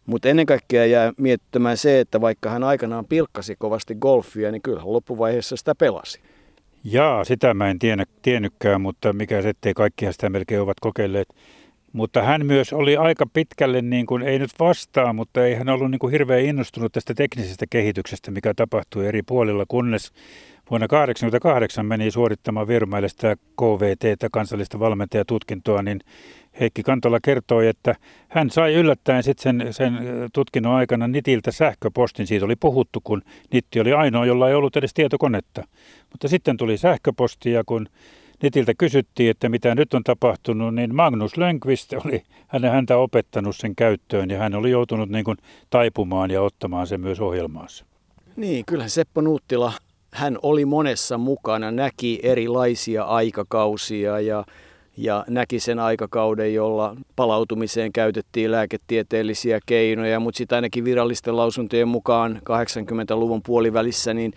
Mutta 0.07 0.29
ennen 0.29 0.47
kaikkea 0.47 0.87
jää 0.87 1.13
miettimään 1.19 1.77
se, 1.77 2.01
että 2.01 2.21
vaikka 2.21 2.51
hän 2.51 2.65
aikanaan 2.65 3.05
pilkkasi 3.05 3.57
kovasti 3.59 3.95
golfia, 3.95 4.53
niin 4.53 4.63
kyllähän 4.63 4.93
loppuvaiheessa 4.93 5.57
sitä 5.57 5.75
pelasi. 5.75 6.21
Jaa, 6.85 7.25
sitä 7.25 7.55
mä 7.55 7.71
en 7.71 7.79
tiennyt, 7.79 8.09
tiennytkään, 8.23 8.81
mutta 8.81 9.13
mikä 9.13 9.43
se, 9.43 9.49
ettei 9.49 9.75
kaikkihan 9.75 10.13
sitä 10.13 10.31
melkein 10.31 10.61
ovat 10.61 10.81
kokeilleet. 10.81 11.29
Mutta 11.93 12.23
hän 12.23 12.47
myös 12.47 12.73
oli 12.73 12.97
aika 12.97 13.27
pitkälle, 13.33 13.83
niin 13.83 14.07
kuin, 14.07 14.23
ei 14.23 14.39
nyt 14.39 14.51
vastaa, 14.59 15.13
mutta 15.13 15.47
ei 15.47 15.55
hän 15.55 15.69
ollut 15.69 15.91
niin 15.91 15.99
kuin 15.99 16.11
hirveän 16.11 16.45
innostunut 16.45 16.93
tästä 16.93 17.15
teknisestä 17.15 17.67
kehityksestä, 17.71 18.31
mikä 18.31 18.55
tapahtui 18.55 19.07
eri 19.07 19.23
puolilla, 19.23 19.65
kunnes 19.69 20.13
vuonna 20.71 20.89
1988 20.89 21.87
meni 21.87 22.11
suorittamaan 22.11 22.69
Vierumäelle 22.69 23.09
sitä 23.09 23.37
KVT, 23.37 24.31
kansallista 24.33 24.79
valmentajatutkintoa, 24.79 25.83
niin 25.83 26.01
Heikki 26.61 26.83
Kantola 26.83 27.19
kertoi, 27.23 27.69
että 27.69 27.95
hän 28.29 28.51
sai 28.51 28.75
yllättäen 28.75 29.23
sitten 29.23 29.43
sen, 29.43 29.75
sen 29.75 29.99
tutkinnon 30.33 30.75
aikana 30.75 31.09
Nitiltä 31.09 31.51
sähköpostin. 31.51 32.27
Siitä 32.27 32.45
oli 32.45 32.57
puhuttu, 32.57 33.01
kun 33.05 33.23
Nitti 33.53 33.81
oli 33.81 33.93
ainoa, 33.93 34.27
jolla 34.27 34.49
ei 34.49 34.55
ollut 34.55 34.77
edes 34.77 34.95
tietokonetta. 34.95 35.65
Mutta 36.11 36.29
sitten 36.29 36.57
tuli 36.57 36.77
sähköposti 36.77 37.53
ja 37.53 37.65
kun 37.67 37.89
Nitiltä 38.43 38.73
kysyttiin, 38.79 39.31
että 39.31 39.49
mitä 39.49 39.75
nyt 39.75 39.95
on 39.95 40.05
tapahtunut, 40.05 40.75
niin 40.75 40.95
Magnus 40.95 41.37
Lönkvist 41.37 41.93
oli 41.93 42.23
hänen 42.47 42.71
häntä 42.71 42.97
opettanut 42.97 43.57
sen 43.57 43.77
käyttöön 43.77 44.31
ja 44.31 44.39
hän 44.39 44.55
oli 44.55 44.71
joutunut 44.71 45.09
niin 45.09 45.25
kuin 45.25 45.37
taipumaan 45.71 46.31
ja 46.31 46.43
ottamaan 46.43 46.87
sen 46.87 47.01
myös 47.01 47.21
ohjelmaansa. 47.21 47.85
Niin, 48.37 48.65
kyllähän 48.65 48.91
Seppo 48.91 49.21
Nuuttila, 49.21 49.73
hän 50.13 50.39
oli 50.43 50.65
monessa 50.65 51.19
mukana, 51.19 51.71
näki 51.71 52.21
erilaisia 52.23 53.05
aikakausia 53.05 54.21
ja 54.21 54.45
ja 54.97 55.25
näki 55.29 55.61
sen 55.61 55.79
aikakauden, 55.79 56.55
jolla 56.55 56.97
palautumiseen 57.17 57.93
käytettiin 57.93 58.53
lääketieteellisiä 58.53 59.61
keinoja, 59.67 60.21
mutta 60.21 60.39
sitten 60.39 60.57
ainakin 60.57 60.85
virallisten 60.85 61.37
lausuntojen 61.37 61.89
mukaan 61.89 62.41
80-luvun 62.51 63.43
puolivälissä 63.47 64.15
niin 64.15 64.33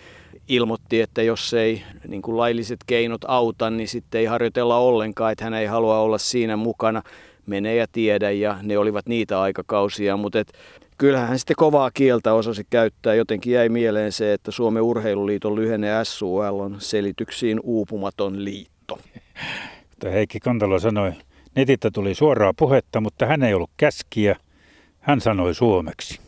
ilmoitti, 0.48 1.02
että 1.02 1.22
jos 1.22 1.54
ei 1.54 1.84
niin 2.08 2.22
kuin 2.22 2.38
lailliset 2.38 2.80
keinot 2.88 3.22
auta, 3.28 3.70
niin 3.70 3.88
sitten 3.88 4.20
ei 4.20 4.26
harjoitella 4.26 4.78
ollenkaan, 4.78 5.32
että 5.32 5.44
hän 5.44 5.54
ei 5.54 5.66
halua 5.66 6.00
olla 6.00 6.18
siinä 6.18 6.58
mukana. 6.58 7.04
Mene 7.46 7.76
ja 7.76 7.86
tiedä, 7.92 8.32
ja 8.32 8.58
ne 8.62 8.78
olivat 8.78 9.08
niitä 9.08 9.42
aikakausia, 9.42 10.18
mutta 10.18 10.40
et, 10.40 10.54
kyllähän 10.98 11.28
hän 11.28 11.40
sitten 11.40 11.56
kovaa 11.56 11.92
kieltä 11.92 12.34
osasi 12.34 12.64
käyttää. 12.70 13.14
Jotenkin 13.14 13.54
jäi 13.54 13.70
mieleen 13.70 14.12
se, 14.12 14.34
että 14.34 14.52
Suomen 14.52 14.84
Urheiluliiton 14.84 15.56
lyhenne 15.56 15.88
SUL 16.04 16.60
on 16.60 16.76
selityksiin 16.80 17.60
uupumaton 17.64 18.46
liitto. 18.46 19.00
Mutta 20.00 20.12
Heikki 20.12 20.40
Kantala 20.40 20.80
sanoi, 20.80 21.12
netistä 21.56 21.92
tuli 21.92 22.16
suoraa 22.16 22.54
puhetta, 22.54 23.02
mutta 23.02 23.26
hän 23.26 23.44
ei 23.44 23.54
ollut 23.54 23.72
käskiä. 23.78 24.36
Hän 25.00 25.22
sanoi 25.22 25.56
suomeksi. 25.56 26.20